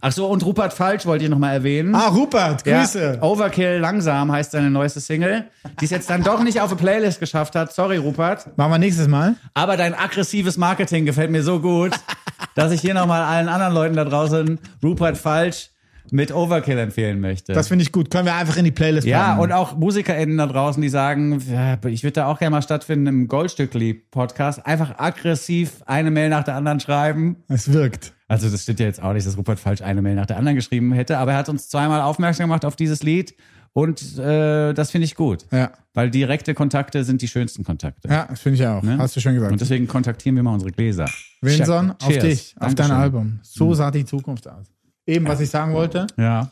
[0.01, 1.95] Ach so, und Rupert Falsch wollte ich nochmal erwähnen.
[1.95, 3.19] Ah, Rupert, Grüße.
[3.21, 5.45] Ja, Overkill langsam heißt seine neueste Single,
[5.81, 7.73] die es jetzt dann doch nicht auf eine Playlist geschafft hat.
[7.73, 8.57] Sorry, Rupert.
[8.57, 9.35] Machen wir nächstes Mal.
[9.55, 11.93] Aber dein aggressives Marketing gefällt mir so gut,
[12.55, 15.71] dass ich hier nochmal allen anderen Leuten da draußen Rupert Falsch
[16.11, 17.53] mit Overkill empfehlen möchte.
[17.53, 18.11] Das finde ich gut.
[18.11, 21.79] Können wir einfach in die Playlist ja, und auch MusikerInnen da draußen, die sagen, ja,
[21.87, 24.65] ich würde da auch gerne mal stattfinden im Goldstückli-Podcast.
[24.65, 27.37] Einfach aggressiv eine Mail nach der anderen schreiben.
[27.49, 28.15] Es wirkt.
[28.29, 30.55] Also das stimmt ja jetzt auch nicht, dass Rupert falsch eine Mail nach der anderen
[30.55, 33.35] geschrieben hätte, aber er hat uns zweimal aufmerksam gemacht auf dieses Lied
[33.73, 35.47] und äh, das finde ich gut.
[35.51, 35.73] Ja.
[35.95, 38.09] Weil direkte Kontakte sind die schönsten Kontakte.
[38.09, 38.83] Ja, das finde ich auch.
[38.83, 38.99] Ne?
[38.99, 39.53] Hast du schon gesagt.
[39.53, 41.09] Und deswegen kontaktieren wir mal unsere Gläser.
[41.41, 42.25] Winson, auf Cheers.
[42.25, 42.97] dich, auf dein Dankeschön.
[43.03, 43.41] Album.
[43.43, 44.67] So sah die Zukunft aus.
[45.07, 46.07] Eben, was ich sagen wollte.
[46.17, 46.51] Ja.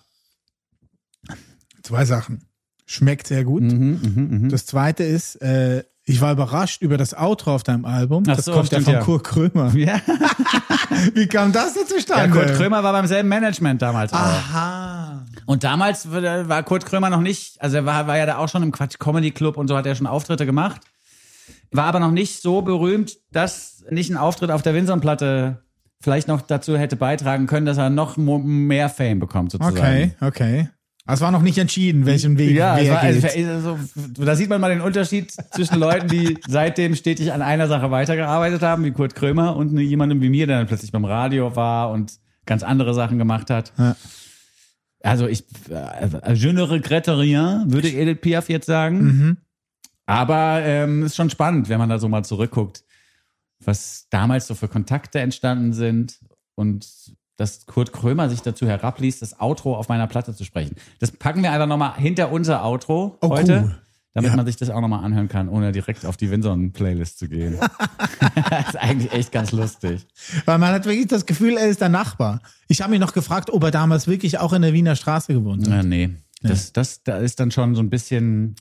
[1.83, 2.43] Zwei Sachen.
[2.87, 3.62] Schmeckt sehr gut.
[3.62, 8.23] Mhm, Das zweite ist, äh, ich war überrascht über das Outro auf deinem Album.
[8.29, 9.01] Ach das so, kommt ja stimmt, von ja.
[9.01, 9.75] Kurt Krömer.
[9.75, 10.01] ja.
[11.15, 12.31] Wie kam das denn ja, zustande?
[12.31, 14.19] Kurt Krömer war beim selben Management damals auch.
[14.19, 15.27] Aha.
[15.47, 18.63] Und damals war Kurt Krömer noch nicht, also er war, war ja da auch schon
[18.63, 20.81] im Quatsch Comedy Club und so hat er schon Auftritte gemacht.
[21.73, 25.63] War aber noch nicht so berühmt, dass nicht ein Auftritt auf der Winson-Platte
[26.01, 29.77] vielleicht noch dazu hätte beitragen können, dass er noch mehr Fame bekommt, sozusagen.
[29.77, 30.69] Okay, okay.
[31.09, 33.25] Es war noch nicht entschieden, welchen Weg Ja, es wer war, geht.
[33.47, 37.69] also, also, da sieht man mal den Unterschied zwischen Leuten, die seitdem stetig an einer
[37.69, 41.55] Sache weitergearbeitet haben, wie Kurt Krömer, und jemandem wie mir, der dann plötzlich beim Radio
[41.55, 43.73] war und ganz andere Sachen gemacht hat.
[43.79, 43.97] Ja.
[45.03, 49.03] Also ich, äh, je ne regrette rien, würde Edith Piaf jetzt sagen.
[49.03, 49.37] Mhm.
[50.07, 52.85] Aber ähm, ist schon spannend, wenn man da so mal zurückguckt,
[53.61, 56.19] was damals so für Kontakte entstanden sind
[56.55, 56.89] und
[57.37, 60.76] dass Kurt Krömer sich dazu herabliest, das Outro auf meiner Platte zu sprechen.
[61.01, 63.76] Das packen wir einfach nochmal hinter unser Outro Oh, heute, cool.
[64.14, 64.37] damit Ja.
[64.37, 67.59] man sich das auch nochmal anhören kann, ohne direkt auf die Winson-Playlist zu gehen.
[68.51, 70.07] das ist eigentlich echt ganz lustig.
[70.47, 72.41] Weil man hat wirklich das Gefühl, er ist der Nachbar.
[72.68, 75.66] Ich habe mich noch gefragt, ob er damals wirklich auch in der Wiener Straße gewohnt
[75.66, 75.72] hat.
[75.74, 76.11] Ja, nee.
[76.43, 78.55] Das, das, da ist dann schon so ein bisschen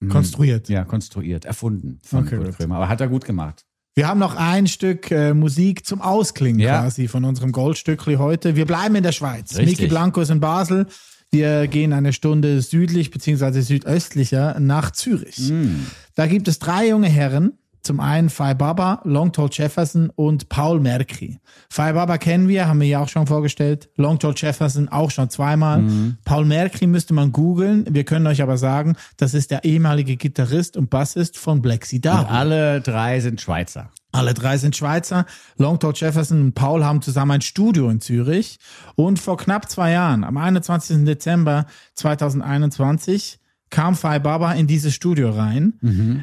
[0.00, 0.68] hm, Konstruiert.
[0.68, 2.56] Ja, konstruiert, erfunden von Okay, Kurt.
[2.56, 2.76] Krömer.
[2.76, 3.64] Aber hat er gut gemacht.
[3.98, 6.82] Wir haben noch ein Stück äh, Musik zum Ausklingen Ja.
[6.82, 8.54] quasi von unserem Goldstückli heute.
[8.54, 9.56] Wir bleiben in der Schweiz.
[9.56, 9.80] Richtig.
[9.80, 10.86] Miki Blanco ist in Basel.
[11.32, 15.48] Wir gehen eine Stunde südlich beziehungsweise südöstlicher nach Zürich.
[15.48, 15.84] Hm.
[16.14, 17.54] Da gibt es drei junge Herren.
[17.88, 21.38] Zum einen Fai Baba, Long Tall Jefferson und Paul Merki.
[21.70, 23.88] Fai Baba kennen wir, haben wir ja auch schon vorgestellt.
[23.96, 25.80] Long Tall Jefferson auch schon zweimal.
[25.80, 26.18] Mhm.
[26.22, 27.86] Paul Merki müsste man googeln.
[27.88, 32.26] Wir können euch aber sagen, das ist der ehemalige Gitarrist und Bassist von Black Sea
[32.28, 33.90] alle drei sind Schweizer.
[34.12, 35.24] Alle drei sind Schweizer.
[35.56, 38.58] Longtall Jefferson und Paul haben zusammen ein Studio in Zürich.
[38.96, 41.06] Und vor knapp zwei Jahren, am 21.
[41.06, 41.64] Dezember
[41.94, 43.38] 2021,
[43.70, 45.74] kam Fai Baba in dieses Studio rein,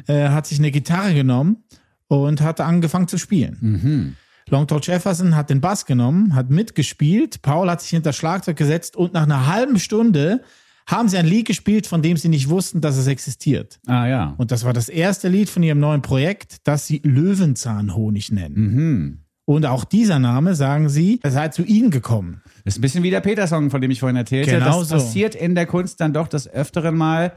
[0.06, 1.64] äh, hat sich eine Gitarre genommen
[2.08, 4.16] und hat angefangen zu spielen.
[4.48, 7.42] Longtall Jefferson hat den Bass genommen, hat mitgespielt.
[7.42, 10.42] Paul hat sich hinter das Schlagzeug gesetzt und nach einer halben Stunde
[10.86, 13.80] haben sie ein Lied gespielt, von dem sie nicht wussten, dass es existiert.
[13.86, 14.34] Ah ja.
[14.38, 19.24] Und das war das erste Lied von ihrem neuen Projekt, das sie Löwenzahnhonig nennen.
[19.46, 22.42] Und auch dieser Name, sagen sie, sei zu ihnen gekommen.
[22.64, 24.50] Das ist ein bisschen wie der Peter-Song, von dem ich vorhin erzählte.
[24.50, 24.94] Genau das so.
[24.96, 27.32] passiert in der Kunst dann doch des Öfteren mal,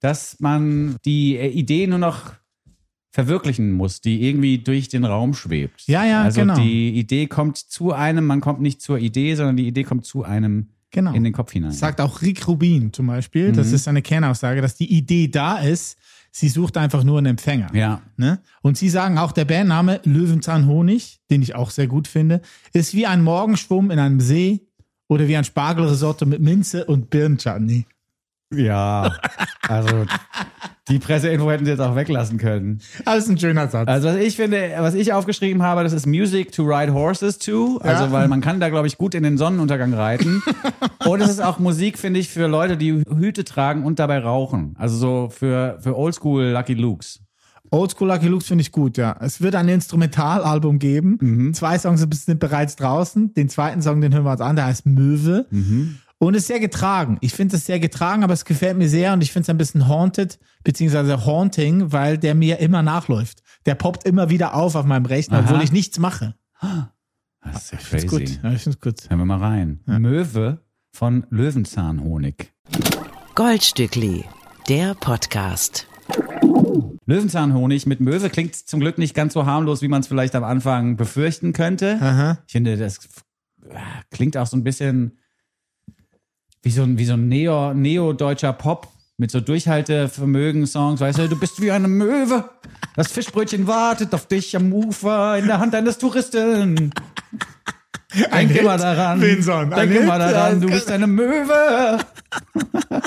[0.00, 2.34] dass man die äh, Idee nur noch
[3.10, 5.84] verwirklichen muss, die irgendwie durch den Raum schwebt.
[5.86, 6.56] Ja, ja, also genau.
[6.56, 10.22] die Idee kommt zu einem, man kommt nicht zur Idee, sondern die Idee kommt zu
[10.24, 11.12] einem Genau.
[11.12, 11.72] in den Kopf hinein.
[11.72, 15.98] Sagt auch Rick Rubin zum Beispiel, das ist eine Kernaussage, dass die Idee da ist,
[16.38, 17.74] sie sucht einfach nur einen Empfänger.
[17.74, 18.02] Ja.
[18.16, 18.40] Ne?
[18.60, 22.42] Und sie sagen auch, der Bandname Löwenzahnhonig, den ich auch sehr gut finde,
[22.74, 24.66] ist wie ein Morgenschwumm in einem See
[25.08, 27.86] oder wie ein Spargelrisotto mit Minze und Birnchutney.
[28.54, 29.12] Ja,
[29.68, 30.04] also
[30.88, 32.80] die Presseinfo hätten sie jetzt auch weglassen können.
[33.04, 33.88] Alles ein schöner Satz.
[33.88, 37.78] Also was ich finde, was ich aufgeschrieben habe, das ist Music to ride horses to.
[37.82, 38.12] Also Ja.
[38.12, 40.42] weil man kann da, glaube ich, gut in den Sonnenuntergang reiten.
[41.06, 44.76] und es ist auch Musik, finde ich, für Leute, die Hüte tragen und dabei rauchen.
[44.78, 47.20] Also so für, für Oldschool Lucky Lukes.
[47.72, 49.16] Oldschool Lucky Lukes finde ich gut, ja.
[49.18, 51.52] Es wird ein Instrumentalalbum geben.
[51.52, 53.34] Zwei Songs sind bereits draußen.
[53.34, 55.46] Den zweiten Song, den hören wir uns an, der heißt Möwe.
[56.18, 57.18] Und ist sehr getragen.
[57.20, 59.58] Ich finde es sehr getragen, aber es gefällt mir sehr und ich finde es ein
[59.58, 63.42] bisschen haunted, beziehungsweise haunting, weil der mir immer nachläuft.
[63.66, 65.44] Der poppt immer wieder auf auf meinem Rechner, Aha.
[65.50, 66.34] obwohl ich nichts mache.
[67.42, 68.06] Das ist ja Ist crazy.
[68.06, 68.40] gut.
[68.42, 69.10] Ja, ich finde es gut.
[69.10, 69.80] Hören wir mal rein.
[69.84, 70.62] Möwe
[70.92, 72.50] von Löwenzahnhonig.
[73.34, 74.24] Goldstückli,
[74.68, 75.86] der Podcast.
[77.04, 80.44] Löwenzahnhonig mit Möwe klingt zum Glück nicht ganz so harmlos, wie man es vielleicht am
[80.44, 81.98] Anfang befürchten könnte.
[82.00, 82.38] Aha.
[82.46, 82.98] Ich finde, das
[83.68, 83.76] äh,
[84.10, 85.18] klingt auch so ein bisschen
[86.66, 88.88] wie so ein, wie so ein Neo, neo-deutscher Pop
[89.18, 91.00] mit so Durchhaltevermögen-Songs.
[91.00, 92.42] Weißt du, du bist wie eine Möwe.
[92.96, 96.90] Das Fischbrötchen wartet auf dich am Ufer in der Hand eines Touristen.
[98.32, 99.22] Ein Denk immer Hit, daran.
[99.22, 102.00] Ein Denk immer daran, du bist eine Möwe.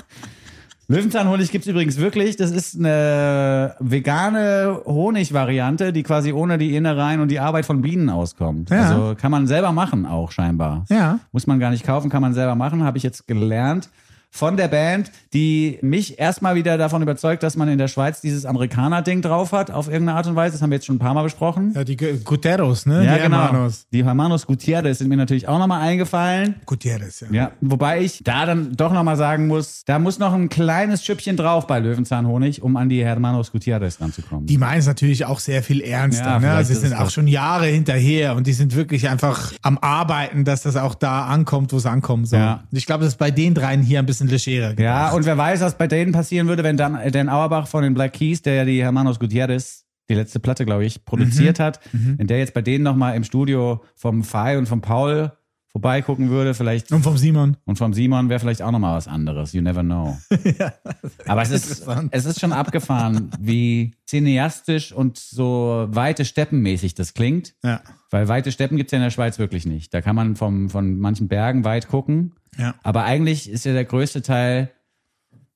[0.90, 2.36] Löwenzahnhonig gibt's übrigens wirklich.
[2.36, 8.10] Das ist eine vegane Honigvariante, die quasi ohne die Innereien und die Arbeit von Bienen
[8.10, 8.72] auskommt.
[8.72, 8.90] Ja.
[8.90, 10.86] Also kann man selber machen auch scheinbar.
[10.90, 11.20] Ja.
[11.32, 13.90] Muss man gar nicht kaufen, kann man selber machen, habe ich jetzt gelernt
[14.32, 18.46] von der Band, die mich erstmal wieder davon überzeugt, dass man in der Schweiz dieses
[18.46, 20.54] Amerikaner-Ding drauf hat, auf irgendeine Art und Weise.
[20.54, 21.74] Das haben wir jetzt schon ein paar Mal besprochen.
[21.76, 23.04] Ja, die Gu- Guterres, ne?
[23.06, 23.38] Ja, die genau.
[23.44, 23.88] Hermanos.
[23.92, 26.56] Die Hermanos Gutierrez sind mir natürlich auch nochmal eingefallen.
[26.66, 27.28] Gutierrez, ja.
[27.32, 31.36] Ja, wobei ich da dann doch nochmal sagen muss, da muss noch ein kleines Schüppchen
[31.36, 34.46] drauf bei Löwenzahnhonig, um an die Hermanos Gutierrez ranzukommen.
[34.46, 36.40] Die meinen es natürlich auch sehr viel ernster.
[36.42, 36.64] Ja, ne?
[36.66, 37.14] Sie sind auch das.
[37.14, 41.74] schon Jahre hinterher und die sind wirklich einfach am Arbeiten, dass das auch da ankommt,
[41.74, 42.40] wo es ankommen soll.
[42.40, 42.64] Ja.
[42.72, 44.80] Ich glaube, das ist bei den dreien hier ein bisschen legerer.
[44.80, 47.84] ja, und wer weiß, was bei denen passieren würde, wenn dann äh, Dan Auerbach von
[47.84, 51.80] den Black Keys, der ja die Hermanos Gutierrez, die letzte Platte, glaube ich, produziert hat,
[52.18, 55.32] wenn der jetzt bei denen nochmal im Studio vom Fai und vom Paul
[55.72, 57.58] vorbeigucken würde, vielleicht Und vom Simon.
[57.66, 59.54] Und vom Simon wäre vielleicht auch nochmal was anderes.
[59.54, 60.18] You never know.
[61.28, 67.54] Aber es ist, es ist schon abgefahren, wie cineastisch und so weite Steppenmäßig das klingt.
[67.64, 67.82] Ja.
[68.10, 69.94] Weil weite Steppen gibt's ja in der Schweiz wirklich nicht.
[69.94, 72.34] Da kann man vom, von manchen Bergen weit gucken.
[72.58, 72.74] Ja.
[72.82, 74.72] Aber eigentlich ist ja der größte Teil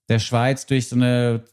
[0.10, 1.44] der Schweiz durch so eine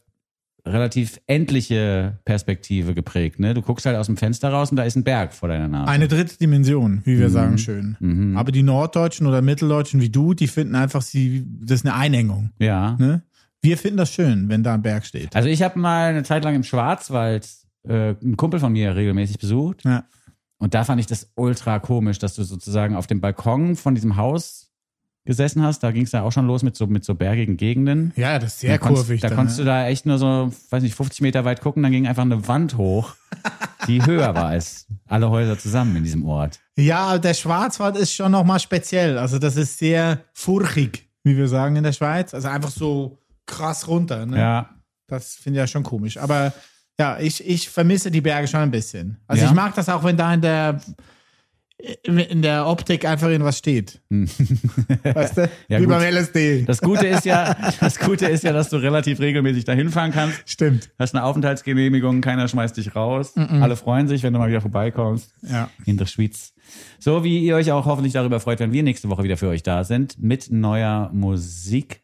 [0.65, 3.39] relativ endliche Perspektive geprägt.
[3.39, 3.53] Ne?
[3.53, 5.89] Du guckst halt aus dem Fenster raus und da ist ein Berg vor deiner Nase.
[5.91, 7.31] Eine dritte Dimension, wie wir Mhm.
[7.33, 8.35] sagen schön.
[8.37, 12.51] Aber die Norddeutschen oder Mitteldeutschen wie du, die finden einfach, sie, das ist eine Einengung.
[12.59, 12.95] ja.
[12.99, 13.23] Ne?
[13.63, 15.35] Wir finden das schön, wenn da ein Berg steht.
[15.35, 17.47] Also ich habe mal eine Zeit lang im Schwarzwald
[17.87, 19.83] äh, einen Kumpel von mir regelmäßig besucht.
[19.85, 20.05] Ja.
[20.57, 24.15] Und da fand ich das ultra komisch, dass du sozusagen auf dem Balkon von diesem
[24.15, 24.70] Haus
[25.25, 25.79] gesessen hast.
[25.83, 28.11] Da ging es ja auch schon los mit so, mit so bergigen Gegenden.
[28.15, 29.21] Ja, das ist sehr da konntest, kurvig.
[29.21, 29.65] da dann, konntest ne?
[29.65, 32.47] du da echt nur so, weiß nicht, 50 Meter weit gucken, dann ging einfach eine
[32.47, 33.15] Wand hoch,
[33.87, 36.59] die höher war als alle Häuser zusammen in diesem Ort.
[36.77, 39.17] Ja, der Schwarzwald ist schon nochmal speziell.
[39.17, 42.33] Also das ist sehr furchig, wie wir sagen in der Schweiz.
[42.33, 44.25] Also einfach so krass runter.
[44.25, 44.39] Ne?
[44.39, 44.69] Ja.
[45.07, 46.17] Das finde ich ja schon komisch.
[46.17, 46.53] Aber
[46.99, 49.17] ja, ich, ich vermisse die Berge schon ein bisschen.
[49.27, 49.49] Also Ja?
[49.49, 50.79] ich mag das auch, wenn da in der
[52.03, 54.01] in der Optik einfach irgendwas steht.
[54.09, 55.43] weißt du?
[55.43, 55.49] Hm.
[55.67, 55.93] Ja, wie gut.
[55.93, 56.63] beim LSD.
[56.65, 60.41] Das Gute ist ja, das Gute ist ja, dass du relativ regelmäßig dahin fahren kannst.
[60.45, 60.89] Stimmt.
[60.99, 63.35] Hast eine Aufenthaltsgenehmigung, keiner schmeißt dich raus.
[63.35, 65.33] Alle freuen sich, wenn du mal wieder vorbeikommst.
[65.41, 65.69] Ja.
[65.85, 66.53] In der Schweiz.
[66.99, 69.63] So wie ihr euch auch hoffentlich darüber freut, wenn wir nächste Woche wieder für euch
[69.63, 72.00] da sind mit neuer Musik,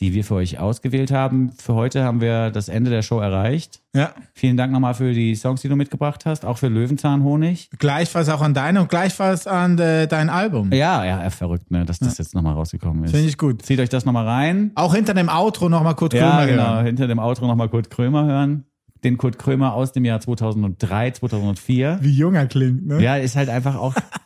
[0.00, 1.52] die wir für euch ausgewählt haben.
[1.52, 3.80] Für heute haben wir das Ende der Show erreicht.
[3.94, 4.10] Ja.
[4.34, 7.70] Vielen Dank nochmal für die Songs, die du mitgebracht hast, auch für Löwenzahnhonig.
[7.78, 10.72] Gleichfalls auch an deine und gleichfalls an äh, dein Album.
[10.72, 13.12] Ja, ja, verrückt, ne, dass das jetzt nochmal rausgekommen ist.
[13.12, 13.62] Finde ich gut.
[13.62, 14.72] Zieht euch das nochmal rein.
[14.74, 16.74] Auch hinter dem Outro nochmal Kurt Ja, Krömer genau.
[16.74, 16.86] hören.
[16.86, 18.64] Hinter dem Outro nochmal Kurt Krömer hören.
[19.04, 21.98] Den Kurt Krömer aus dem Jahr 2003, 2004.
[22.00, 23.02] Wie jung er klingt, ne?
[23.02, 23.94] Ja, ist halt einfach auch.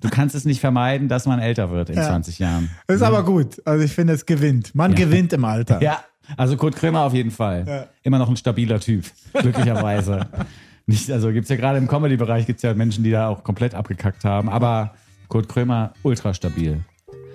[0.00, 2.70] Du kannst es nicht vermeiden, dass man älter wird in 20 Jahren.
[2.88, 3.62] Ist aber gut.
[3.64, 4.74] Also ich finde, es gewinnt.
[4.74, 5.80] Man gewinnt im Alter.
[5.86, 6.00] Ja,
[6.36, 7.64] also Kurt Krömer auf jeden Fall.
[7.66, 7.86] Ja.
[8.02, 10.26] Immer noch ein stabiler Typ, glücklicherweise.
[10.86, 14.24] Nicht, also gibt's ja gerade im Comedy-Bereich gibt's ja Menschen, die da auch komplett abgekackt
[14.24, 14.48] haben.
[14.48, 14.94] Aber
[15.28, 16.80] Kurt Krömer ultra stabil.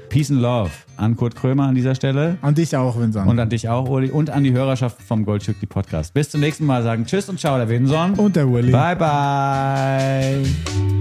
[0.10, 2.38] Peace and Love an Kurt Krömer an dieser Stelle.
[2.42, 3.28] Und dich auch, Vincent.
[3.28, 4.10] Und an dich auch, Uli.
[4.10, 6.14] Und an die Hörerschaft vom Goldstückli Podcast.
[6.14, 6.84] Bis zum nächsten Mal.
[6.84, 8.16] Sagen Tschüss und Ciao, der Winson.
[8.16, 8.72] Und der Willi.
[8.72, 11.01] Bye, bye.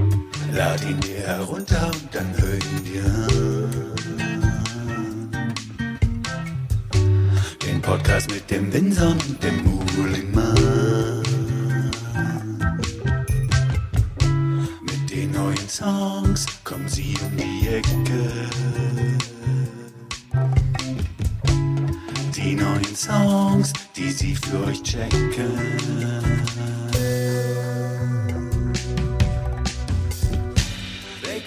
[0.52, 3.90] Lad ihn dir herunter und dann hör ihn dir an.
[7.64, 11.22] Den Podcast mit dem Winson und dem Mulimann.
[14.82, 18.50] Mit den neuen Songs kommen sie um die Ecke.
[22.34, 25.30] Die neuen Songs, die sie für euch checken.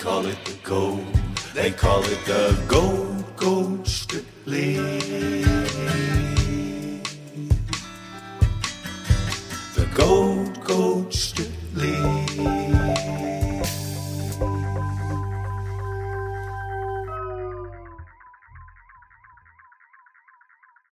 [0.04, 1.06] Call it the gold.
[1.54, 4.76] They call it the gold, gold strictly.
[9.76, 11.96] The gold, gold strictly.